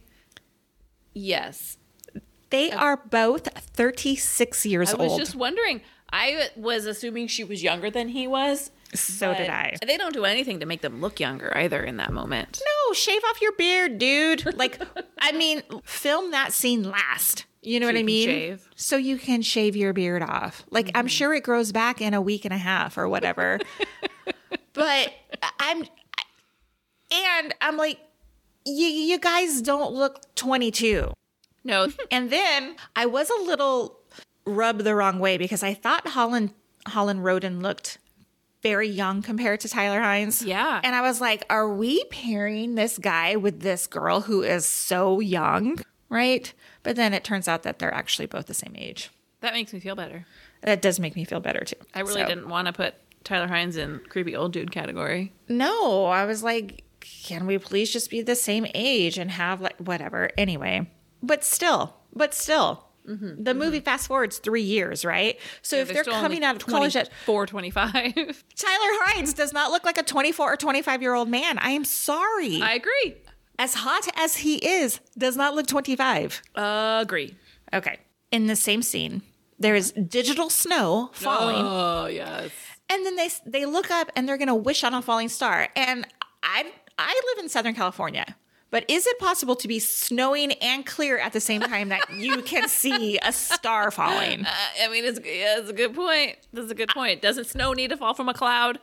yes. 1.15 1.78
They 2.51 2.71
are 2.73 2.97
both 2.97 3.47
36 3.59 4.67
years 4.67 4.91
old. 4.93 5.01
I 5.01 5.03
was 5.05 5.13
old. 5.13 5.21
just 5.21 5.35
wondering. 5.35 5.83
I 6.11 6.49
was 6.57 6.87
assuming 6.87 7.27
she 7.27 7.45
was 7.45 7.63
younger 7.63 7.91
than 7.91 8.09
he 8.09 8.27
was. 8.27 8.71
So 8.95 9.35
did 9.35 9.51
I. 9.51 9.77
They 9.87 9.99
don't 9.99 10.15
do 10.15 10.25
anything 10.25 10.61
to 10.61 10.67
make 10.67 10.81
them 10.81 11.03
look 11.03 11.21
younger 11.21 11.55
either 11.55 11.83
in 11.83 11.99
that 11.99 12.11
moment. 12.13 12.63
No, 12.65 12.95
shave 12.95 13.21
off 13.29 13.43
your 13.43 13.53
beard, 13.53 13.99
dude. 13.99 14.55
Like, 14.59 14.81
I 15.21 15.33
mean, 15.33 15.63
film 15.85 16.31
that 16.31 16.53
scene 16.55 16.85
last. 16.85 17.45
You 17.61 17.81
know 17.81 17.87
So 17.87 17.89
what 17.89 17.95
you 17.97 18.01
I 18.01 18.05
mean? 18.05 18.29
shave. 18.29 18.61
Mm-hmm. 18.61 18.71
So 18.77 18.97
you 18.97 19.19
can 19.19 19.43
shave 19.43 19.77
your 19.77 19.93
beard 19.93 20.23
off. 20.23 20.65
Like, 20.71 20.91
I'm 20.95 21.07
sure 21.07 21.35
it 21.35 21.43
grows 21.45 21.71
back 21.71 22.01
in 22.01 22.15
a 22.15 22.21
week 22.23 22.47
and 22.47 22.55
a 22.55 22.59
half 22.59 22.97
or 22.97 23.09
whatever. 23.09 23.59
but 24.73 25.13
I'm, 25.61 25.85
and 27.13 27.55
I'm 27.61 27.77
like, 27.77 27.99
you, 28.65 28.87
you 28.87 29.19
guys 29.19 29.61
don't 29.61 29.93
look 29.93 30.35
22. 30.35 31.13
No, 31.69 31.89
And 32.11 32.31
then 32.31 32.75
I 32.97 33.07
was 33.07 33.31
a 33.31 33.43
little 33.43 34.01
rubbed 34.45 34.81
the 34.85 34.95
wrong 34.95 35.19
way 35.21 35.37
because 35.39 35.63
I 35.63 35.75
thought 35.75 36.09
Holland 36.09 36.53
Holland 36.87 37.23
Roden 37.25 37.61
looked 37.61 37.99
very 38.63 38.89
young 38.89 39.23
compared 39.23 39.61
to 39.61 39.69
Tyler 39.69 40.01
Hynes. 40.01 40.45
Yeah. 40.45 40.81
And 40.83 40.97
I 40.97 41.03
was 41.03 41.21
like, 41.21 41.45
are 41.51 41.73
we 41.73 42.03
pairing 42.11 42.75
this 42.75 42.99
guy 42.99 43.37
with 43.37 43.61
this 43.61 43.87
girl 43.87 44.23
who 44.23 44.43
is 44.43 44.67
so 44.67 45.21
young? 45.21 45.79
Right? 46.09 46.53
But 46.83 46.97
then 46.97 47.13
it 47.15 47.23
turns 47.23 47.47
out 47.47 47.63
that 47.65 47.79
they're 47.79 47.93
actually 47.95 48.27
both 48.27 48.47
the 48.47 48.55
same 48.55 48.75
age. 48.77 49.11
that 49.43 49.53
makes 49.53 49.73
me 49.73 49.79
feel 49.81 49.95
better. 49.95 50.27
That 50.63 50.83
does 50.83 50.99
make 50.99 51.15
me 51.15 51.25
feel 51.25 51.39
better 51.41 51.61
too. 51.65 51.77
I 51.95 52.01
really 52.01 52.23
So- 52.23 52.27
didn't 52.29 52.49
want 52.49 52.67
to 52.67 52.73
put 52.73 52.95
Tyler 53.23 53.47
Hynes 53.49 53.77
in 53.77 54.01
creepy 54.09 54.35
old 54.35 54.53
dude 54.53 54.73
category. 54.73 55.33
No, 55.49 56.07
I 56.07 56.25
was 56.25 56.43
like, 56.43 56.83
can 57.01 57.47
we 57.47 57.59
please 57.59 57.93
just 57.93 58.11
be 58.11 58.23
the 58.23 58.35
same 58.35 58.67
age 58.75 59.19
and 59.19 59.31
have 59.31 59.61
like 59.61 59.77
whatever? 59.79 60.31
Anyway, 60.39 60.91
but 61.23 61.45
still, 61.45 61.95
but 62.15 62.35
still, 62.35 62.85
mm-hmm. 63.07 63.43
the 63.43 63.51
mm-hmm. 63.51 63.59
movie 63.59 63.81
fast 63.81 64.07
forwards 64.07 64.39
three 64.39 64.63
years, 64.63 65.05
right? 65.05 65.39
So 65.63 65.77
if 65.77 65.89
they're 65.89 66.05
coming 66.05 66.45
out 66.45 66.57
of 66.57 66.67
college 66.67 66.97
at 66.97 67.13
4 67.27 67.47
25. 67.47 67.95
Tyler 68.15 68.93
Hynes 69.07 69.35
does 69.35 69.53
not 69.53 69.71
look 69.71 69.85
like 69.85 69.99
a 69.99 70.03
24 70.03 70.53
or 70.53 70.57
25 70.57 71.03
year 71.03 71.15
old 71.15 71.29
man. 71.29 71.59
I 71.59 71.71
am 71.71 71.85
sorry. 71.85 72.61
I 72.61 72.75
agree. 72.75 73.17
as 73.59 73.75
hot 73.75 74.09
as 74.17 74.37
he 74.39 74.57
is, 74.57 75.01
does 75.17 75.37
not 75.37 75.55
look 75.55 75.67
25. 75.67 76.43
Agree. 76.55 77.35
Okay. 77.73 77.99
In 78.31 78.47
the 78.47 78.57
same 78.57 78.83
scene, 78.83 79.23
there 79.59 79.75
is 79.75 79.93
digital 79.93 80.51
snow 80.51 81.11
falling. 81.13 81.65
Oh, 81.67 82.07
yes. 82.07 82.51
And 82.91 83.05
then 83.05 83.17
they 83.17 83.29
they 83.45 83.67
look 83.67 83.91
up 83.91 84.11
and 84.17 84.29
they're 84.29 84.39
going 84.39 84.49
to 84.49 84.55
wish 84.55 84.85
on 84.85 84.95
a 84.95 85.03
falling 85.03 85.29
star. 85.29 85.69
And 85.77 86.07
I 86.43 86.71
I 86.99 87.21
live 87.35 87.45
in 87.45 87.49
Southern 87.49 87.75
California. 87.75 88.37
But 88.71 88.85
is 88.89 89.07
it 89.07 89.19
possible 89.19 89.57
to 89.57 89.69
be 89.69 89.79
snowing 89.79 90.53
and 90.53 90.85
clear 90.85 91.17
at 91.19 91.33
the 91.33 91.41
same 91.41 91.63
time 91.63 91.89
that 91.89 92.03
you 92.15 92.43
can 92.43 92.69
see 92.69 93.19
a 93.19 93.33
star 93.33 93.91
falling? 93.91 94.45
Uh, 94.45 94.51
I 94.83 94.89
mean, 94.89 95.05
it's, 95.05 95.19
yeah, 95.25 95.59
it's 95.59 95.71
a 95.71 95.73
good 95.73 95.95
point. 95.95 96.37
That's 96.53 96.71
a 96.71 96.75
good 96.75 96.91
point. 96.91 97.23
Doesn't 97.23 97.47
snow 97.47 97.73
need 97.73 97.89
to 97.91 97.97
fall 97.97 98.13
from 98.13 98.29
a 98.29 98.35
cloud? 98.35 98.79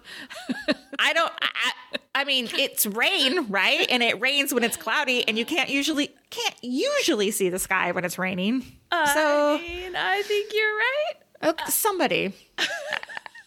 I 0.99 1.13
don't 1.13 1.31
I, 1.41 1.71
I 2.15 2.23
mean, 2.23 2.47
it's 2.57 2.85
rain, 2.87 3.47
right? 3.49 3.85
And 3.89 4.01
it 4.01 4.19
rains 4.21 4.53
when 4.53 4.63
it's 4.63 4.77
cloudy 4.77 5.27
and 5.27 5.37
you 5.37 5.45
can't 5.45 5.69
usually 5.69 6.09
can't 6.29 6.55
usually 6.61 7.29
see 7.31 7.49
the 7.49 7.59
sky 7.59 7.91
when 7.91 8.05
it's 8.05 8.17
raining. 8.17 8.61
So, 8.91 9.57
I 9.57 9.61
mean, 9.61 9.95
I 9.95 10.21
think 10.21 10.53
you're 10.53 10.75
right. 10.77 11.49
okay, 11.49 11.69
somebody 11.69 12.33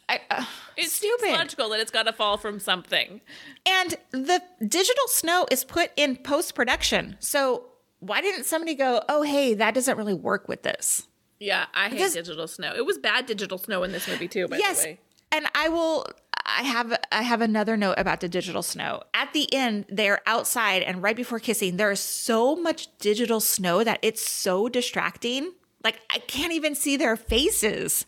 I, 0.08 0.20
uh, 0.30 0.44
It's 0.76 0.92
Stupid. 0.92 1.30
logical 1.32 1.68
that 1.70 1.80
it's 1.80 1.90
got 1.90 2.04
to 2.04 2.12
fall 2.12 2.36
from 2.36 2.60
something. 2.60 3.20
And 3.66 3.94
the 4.10 4.42
digital 4.66 5.08
snow 5.08 5.46
is 5.50 5.64
put 5.64 5.90
in 5.96 6.16
post 6.16 6.54
production. 6.54 7.16
So 7.20 7.64
why 8.00 8.20
didn't 8.20 8.44
somebody 8.44 8.74
go, 8.74 9.02
oh, 9.08 9.22
hey, 9.22 9.54
that 9.54 9.74
doesn't 9.74 9.98
really 9.98 10.14
work 10.14 10.48
with 10.48 10.62
this? 10.62 11.06
Yeah, 11.40 11.66
I 11.74 11.88
hate 11.88 12.12
digital 12.12 12.48
snow. 12.48 12.72
It 12.76 12.84
was 12.86 12.98
bad 12.98 13.26
digital 13.26 13.58
snow 13.58 13.82
in 13.82 13.92
this 13.92 14.08
movie 14.08 14.28
too. 14.28 14.48
By 14.48 14.56
yes. 14.58 14.82
the 14.82 14.88
way, 14.90 15.00
And 15.30 15.46
I 15.54 15.68
will 15.68 16.06
I 16.44 16.62
have 16.62 16.98
I 17.12 17.22
have 17.22 17.40
another 17.42 17.76
note 17.76 17.94
about 17.98 18.20
the 18.20 18.28
digital 18.28 18.62
snow. 18.62 19.02
At 19.14 19.32
the 19.34 19.52
end, 19.54 19.84
they're 19.88 20.20
outside 20.26 20.82
and 20.82 21.02
right 21.02 21.14
before 21.14 21.38
kissing, 21.38 21.76
there 21.76 21.90
is 21.92 22.00
so 22.00 22.56
much 22.56 22.88
digital 22.98 23.38
snow 23.40 23.84
that 23.84 23.98
it's 24.02 24.26
so 24.26 24.68
distracting. 24.68 25.52
Like 25.84 26.00
I 26.10 26.18
can't 26.20 26.52
even 26.52 26.74
see 26.74 26.96
their 26.96 27.16
faces. 27.16 28.06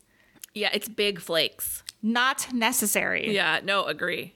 yeah, 0.54 0.70
it's 0.72 0.88
big 0.88 1.20
flakes. 1.20 1.84
Not 2.02 2.52
necessary. 2.52 3.34
Yeah, 3.34 3.60
no, 3.62 3.84
agree. 3.84 4.34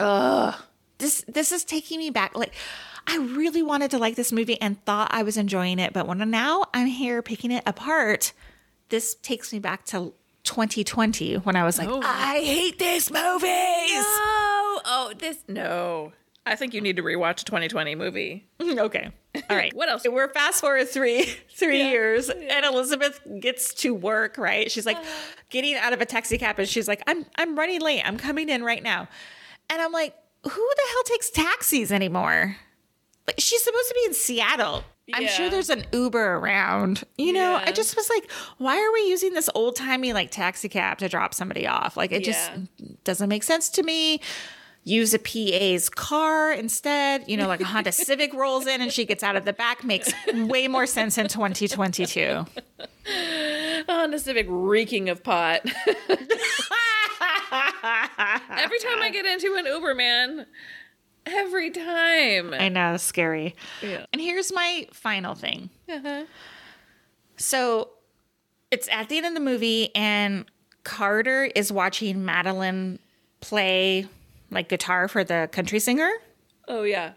Ugh. 0.00 0.54
this 0.98 1.24
this 1.26 1.50
is 1.52 1.64
taking 1.64 1.98
me 1.98 2.10
back 2.10 2.36
like 2.36 2.52
i 3.08 3.16
really 3.18 3.62
wanted 3.64 3.90
to 3.90 3.98
like 3.98 4.14
this 4.14 4.30
movie 4.30 4.60
and 4.60 4.80
thought 4.84 5.08
i 5.12 5.22
was 5.24 5.36
enjoying 5.36 5.78
it 5.80 5.92
but 5.92 6.06
when 6.06 6.18
now 6.30 6.64
i'm 6.72 6.86
here 6.86 7.20
picking 7.20 7.50
it 7.50 7.62
apart 7.66 8.32
this 8.90 9.16
takes 9.16 9.52
me 9.52 9.58
back 9.58 9.84
to 9.86 10.12
2020 10.44 11.34
when 11.38 11.56
i 11.56 11.64
was 11.64 11.78
like 11.78 11.88
Oh. 11.90 12.00
i 12.04 12.40
hate 12.44 12.78
this 12.78 13.10
movies 13.10 13.50
Oh, 13.50 14.80
oh, 14.84 15.12
this 15.18 15.38
no. 15.48 16.12
I 16.48 16.56
think 16.56 16.74
you 16.74 16.80
need 16.80 16.96
to 16.96 17.02
rewatch 17.02 17.42
a 17.42 17.44
2020 17.44 17.94
movie. 17.94 18.46
okay. 18.60 19.10
All 19.50 19.56
right. 19.56 19.74
What 19.74 19.88
else? 19.88 20.04
we're 20.08 20.32
fast 20.32 20.60
forward 20.60 20.88
three 20.88 21.24
three 21.54 21.78
Yeah. 21.78 21.90
years 21.90 22.30
and 22.30 22.64
elizabeth 22.64 23.20
gets 23.40 23.74
to 23.74 23.94
work 23.94 24.38
right? 24.38 24.70
She's 24.70 24.86
like 24.86 24.96
uh. 24.96 25.04
getting 25.50 25.74
out 25.76 25.92
of 25.92 26.00
a 26.00 26.06
taxi 26.06 26.38
cab 26.38 26.58
and 26.58 26.68
she's 26.68 26.88
like 26.88 27.02
i'm 27.06 27.26
i'm 27.36 27.56
running 27.58 27.80
late. 27.80 28.02
I'm 28.04 28.16
coming 28.16 28.48
in 28.48 28.62
right 28.64 28.82
now. 28.82 29.08
And 29.70 29.80
i'm 29.82 29.92
like 29.92 30.14
who 30.44 30.50
the 30.50 30.82
hell 30.92 31.02
takes 31.04 31.30
taxis 31.30 31.92
anymore? 31.92 32.56
Like 33.26 33.36
she's 33.38 33.62
supposed 33.62 33.88
to 33.88 33.94
be 33.94 34.06
in 34.06 34.14
seattle. 34.14 34.84
I'm 35.12 35.26
sure 35.26 35.48
there's 35.48 35.70
an 35.70 35.84
uber 35.92 36.34
around. 36.34 37.02
You 37.16 37.32
know 37.32 37.56
i 37.56 37.72
just 37.72 37.96
was 37.96 38.08
like 38.10 38.30
why 38.58 38.76
are 38.78 38.92
we 38.92 39.08
using 39.08 39.32
this 39.34 39.48
old-timey 39.54 40.12
like 40.12 40.30
taxi 40.30 40.68
cab 40.68 40.98
to 40.98 41.08
drop 41.08 41.34
somebody 41.34 41.66
off? 41.66 41.96
Like 41.96 42.12
it 42.12 42.24
just 42.24 42.50
doesn't 43.04 43.28
make 43.28 43.42
sense 43.42 43.68
to 43.70 43.82
me 43.82 44.20
use 44.88 45.14
a 45.14 45.18
PA's 45.18 45.88
car 45.88 46.52
instead. 46.52 47.24
You 47.28 47.36
know, 47.36 47.46
like 47.46 47.60
a 47.60 47.64
Honda 47.64 47.92
Civic 47.92 48.32
rolls 48.34 48.66
in 48.66 48.80
and 48.80 48.92
she 48.92 49.04
gets 49.04 49.22
out 49.22 49.36
of 49.36 49.44
the 49.44 49.52
back 49.52 49.84
makes 49.84 50.12
way 50.32 50.66
more 50.66 50.86
sense 50.86 51.18
in 51.18 51.28
2022. 51.28 52.46
Honda 53.88 54.18
Civic 54.18 54.46
reeking 54.48 55.08
of 55.08 55.22
pot. 55.22 55.60
Every 58.50 58.78
time 58.78 59.02
I 59.02 59.10
get 59.12 59.26
into 59.26 59.54
an 59.56 59.66
Uber, 59.66 59.94
man. 59.94 60.46
Every 61.26 61.70
time. 61.70 62.54
I 62.54 62.68
know, 62.68 62.96
scary. 62.96 63.54
Yeah. 63.82 64.06
And 64.12 64.22
here's 64.22 64.52
my 64.52 64.86
final 64.92 65.34
thing. 65.34 65.68
Uh-huh. 65.88 66.24
So 67.36 67.90
it's 68.70 68.88
at 68.88 69.08
the 69.08 69.18
end 69.18 69.26
of 69.26 69.34
the 69.34 69.40
movie, 69.40 69.94
and 69.94 70.46
Carter 70.84 71.44
is 71.44 71.70
watching 71.70 72.24
Madeline 72.24 72.98
play 73.40 74.08
like 74.50 74.68
guitar 74.68 75.08
for 75.08 75.24
the 75.24 75.48
country 75.52 75.78
singer. 75.78 76.10
Oh 76.66 76.82
yeah. 76.82 77.12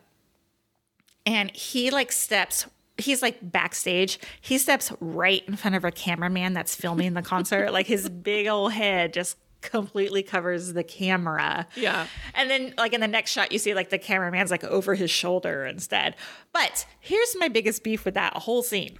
And 1.26 1.52
he 1.52 1.92
like 1.92 2.12
steps, 2.12 2.66
he's 2.98 3.22
like 3.22 3.38
backstage. 3.42 4.20
He 4.40 4.58
steps 4.58 4.92
right 5.00 5.44
in 5.48 5.56
front 5.56 5.76
of 5.76 5.86
a 5.86 5.92
cameraman 5.92 6.54
that's 6.54 6.76
filming 6.76 7.14
the 7.14 7.22
concert. 7.22 7.72
like 7.72 7.88
his 7.88 8.10
big 8.24 8.48
old 8.48 8.74
head 8.74 9.14
just 9.14 9.38
completely 9.62 10.24
covers 10.24 10.74
the 10.74 10.84
camera. 10.84 11.68
Yeah. 11.76 12.08
And 12.34 12.50
then 12.50 12.74
like 12.78 12.94
in 12.94 13.02
the 13.02 13.08
next 13.08 13.32
shot 13.32 13.52
you 13.52 13.60
see 13.60 13.74
like 13.74 13.90
the 13.90 14.00
cameraman's 14.00 14.50
like 14.52 14.64
over 14.64 14.96
his 14.96 15.12
shoulder 15.12 15.66
instead. 15.66 16.16
But 16.54 16.86
here's 17.00 17.36
my 17.38 17.48
biggest 17.48 17.84
beef 17.84 18.04
with 18.04 18.16
that 18.16 18.34
whole 18.38 18.64
scene. 18.64 18.98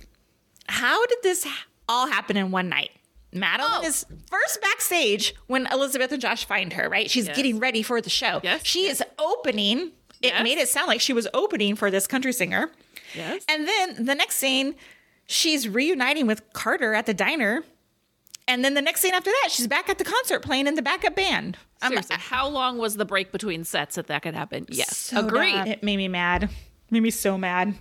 How 0.68 1.06
did 1.08 1.18
this 1.24 1.48
all 1.90 2.08
happen 2.08 2.38
in 2.38 2.52
one 2.52 2.70
night? 2.70 2.92
Madeline 3.34 3.82
Oh. 3.84 3.88
is 3.88 4.06
first 4.30 4.62
backstage 4.62 5.34
when 5.48 5.66
Elizabeth 5.68 6.12
and 6.12 6.22
Josh 6.22 6.46
find 6.46 6.74
her, 6.74 6.90
right? 6.90 7.10
She's 7.10 7.28
Yes. 7.28 7.36
getting 7.36 7.60
ready 7.60 7.82
for 7.82 8.02
the 8.02 8.10
show. 8.10 8.42
Yes, 8.44 8.62
She 8.66 8.88
is 8.88 9.02
opening. 9.18 9.92
It 10.22 10.34
Yes. 10.34 10.44
made 10.44 10.58
it 10.58 10.68
sound 10.70 10.88
like 10.88 11.02
she 11.02 11.14
was 11.14 11.28
opening 11.34 11.76
for 11.76 11.90
this 11.90 12.08
country 12.08 12.34
singer. 12.34 12.72
Yes. 13.16 13.44
And 13.48 13.68
then 13.68 14.06
the 14.06 14.16
next 14.16 14.36
scene, 14.38 14.76
she's 15.26 15.68
reuniting 15.68 16.28
with 16.28 16.42
Carter 16.54 16.94
at 16.94 17.06
the 17.06 17.14
diner. 17.14 17.64
And 18.48 18.66
then 18.66 18.74
the 18.74 18.82
next 18.82 19.02
scene 19.02 19.14
after 19.14 19.32
that, 19.32 19.50
she's 19.52 19.68
back 19.68 19.88
at 19.90 19.98
the 19.98 20.04
concert 20.04 20.42
playing 20.42 20.68
in 20.68 20.76
the 20.76 20.82
backup 20.82 21.16
band. 21.16 21.58
I'm 21.82 21.92
Seriously, 21.92 22.18
how 22.20 22.48
long 22.48 22.78
was 22.78 22.98
the 22.98 23.06
break 23.06 23.32
between 23.32 23.64
sets 23.64 23.96
that 23.96 24.08
that 24.08 24.22
could 24.24 24.36
happen? 24.36 24.66
Yes. 24.70 24.98
so 24.98 25.20
Agreed. 25.26 25.54
mad. 25.56 25.68
It 25.70 25.84
made 25.84 25.98
me 25.98 26.08
mad. 26.08 26.50
Made 26.90 27.02
me 27.02 27.10
so 27.12 27.38
mad. 27.38 27.76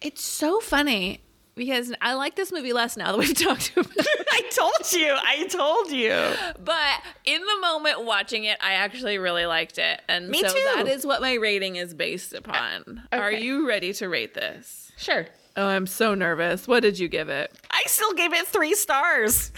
It's 0.00 0.24
so 0.24 0.60
funny 0.60 1.20
because 1.58 1.92
I 2.00 2.14
like 2.14 2.36
this 2.36 2.50
movie 2.50 2.72
less 2.72 2.96
now 2.96 3.12
that 3.12 3.18
we've 3.18 3.34
talked 3.38 3.72
about 3.76 3.90
it. 3.94 4.26
I 4.30 4.42
told 4.50 4.92
you. 4.92 5.14
I 5.14 5.46
told 5.48 5.90
you. 5.90 6.64
But 6.64 7.02
in 7.26 7.40
the 7.42 7.60
moment 7.60 8.04
watching 8.04 8.44
it, 8.44 8.56
I 8.62 8.72
actually 8.74 9.18
really 9.18 9.44
liked 9.44 9.76
it. 9.78 10.00
And 10.08 10.30
Me 10.30 10.40
so 10.40 10.48
too. 10.48 10.62
that 10.76 10.88
is 10.88 11.04
what 11.04 11.20
my 11.20 11.34
rating 11.34 11.76
is 11.76 11.92
based 11.92 12.32
upon. 12.32 13.02
Uh, 13.12 13.16
Are 13.16 13.28
okay. 13.28 13.42
you 13.42 13.68
ready 13.68 13.92
to 13.94 14.08
rate 14.08 14.32
this? 14.32 14.90
Sure. 14.96 15.26
Oh, 15.56 15.66
I'm 15.66 15.86
so 15.86 16.14
nervous. 16.14 16.66
What 16.68 16.80
did 16.80 16.98
you 16.98 17.08
give 17.08 17.28
it? 17.28 17.52
I 17.70 17.82
still 17.86 18.12
gave 18.14 18.32
it 18.32 18.46
three 18.46 18.74
stars. 18.74 19.52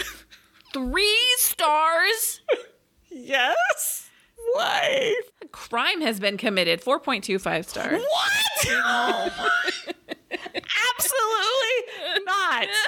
Three 0.73 1.19
stars? 1.37 2.41
yes. 3.11 4.09
Why? 4.55 5.15
A 5.43 5.47
Crime 5.49 6.01
has 6.01 6.19
been 6.21 6.37
committed. 6.37 6.81
4.25 6.81 7.65
stars. 7.69 8.01
What? 8.03 8.33
Oh 8.73 9.49
Absolutely 11.05 12.25
not. 12.27 12.69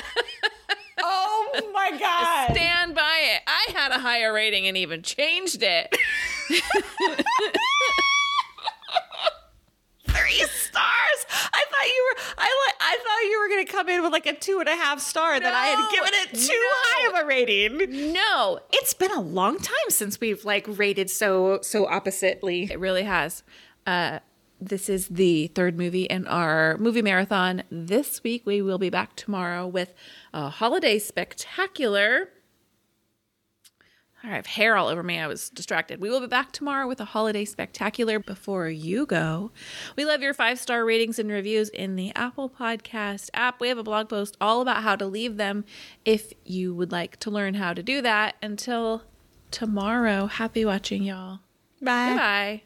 Oh 1.04 1.70
my 1.74 1.90
god. 1.98 2.52
Stand 2.52 2.94
by 2.94 3.20
it. 3.34 3.42
I 3.46 3.72
had 3.76 3.90
a 3.90 3.98
higher 3.98 4.32
rating 4.32 4.68
and 4.68 4.76
even 4.76 5.02
changed 5.02 5.60
it. 5.62 5.92
Three 10.08 10.44
stars. 10.44 11.26
I 11.52 11.64
thought 11.70 11.86
you 11.86 12.14
were. 12.14 12.22
I 12.38 12.66
like. 12.66 12.74
I 12.80 12.98
thought 13.02 13.30
you 13.30 13.40
were 13.40 13.48
going 13.48 13.66
to 13.66 13.72
come 13.72 13.88
in 13.88 14.02
with 14.02 14.12
like 14.12 14.26
a 14.26 14.34
two 14.34 14.60
and 14.60 14.68
a 14.68 14.76
half 14.76 15.00
star. 15.00 15.40
that 15.40 15.54
I 15.54 15.66
had 15.66 15.90
given 15.90 16.10
it 16.12 16.34
too 16.38 16.52
no. 16.52 16.68
high 16.72 17.08
of 17.18 17.24
a 17.24 17.26
rating. 17.26 18.12
No, 18.12 18.60
It's 18.72 18.94
been 18.94 19.12
a 19.12 19.20
long 19.20 19.58
time 19.58 19.88
since 19.88 20.20
we've 20.20 20.44
like 20.44 20.66
rated 20.68 21.10
so 21.10 21.60
so 21.62 21.86
oppositely. 21.86 22.68
It 22.70 22.78
really 22.78 23.04
has. 23.04 23.42
Uh, 23.86 24.20
this 24.62 24.88
is 24.88 25.08
the 25.08 25.48
third 25.48 25.76
movie 25.76 26.04
in 26.04 26.26
our 26.26 26.76
movie 26.78 27.02
marathon. 27.02 27.64
This 27.70 28.22
week, 28.22 28.46
we 28.46 28.62
will 28.62 28.78
be 28.78 28.90
back 28.90 29.16
tomorrow 29.16 29.66
with 29.66 29.92
a 30.32 30.48
holiday 30.48 30.98
spectacular. 30.98 32.28
I 34.24 34.28
have 34.28 34.46
hair 34.46 34.76
all 34.76 34.86
over 34.86 35.02
me. 35.02 35.18
I 35.18 35.26
was 35.26 35.50
distracted. 35.50 36.00
We 36.00 36.08
will 36.08 36.20
be 36.20 36.28
back 36.28 36.52
tomorrow 36.52 36.86
with 36.86 37.00
a 37.00 37.06
holiday 37.06 37.44
spectacular. 37.44 38.20
Before 38.20 38.68
you 38.68 39.04
go, 39.04 39.50
we 39.96 40.04
love 40.04 40.22
your 40.22 40.32
five 40.32 40.60
star 40.60 40.84
ratings 40.84 41.18
and 41.18 41.28
reviews 41.28 41.68
in 41.70 41.96
the 41.96 42.12
Apple 42.14 42.48
Podcast 42.48 43.30
app. 43.34 43.60
We 43.60 43.68
have 43.68 43.78
a 43.78 43.82
blog 43.82 44.08
post 44.08 44.36
all 44.40 44.60
about 44.60 44.84
how 44.84 44.94
to 44.94 45.06
leave 45.06 45.38
them 45.38 45.64
if 46.04 46.32
you 46.44 46.72
would 46.72 46.92
like 46.92 47.18
to 47.20 47.32
learn 47.32 47.54
how 47.54 47.74
to 47.74 47.82
do 47.82 48.00
that. 48.00 48.36
Until 48.40 49.02
tomorrow, 49.50 50.26
happy 50.26 50.64
watching, 50.64 51.02
y'all. 51.02 51.40
Bye. 51.80 52.08
Goodbye. 52.10 52.62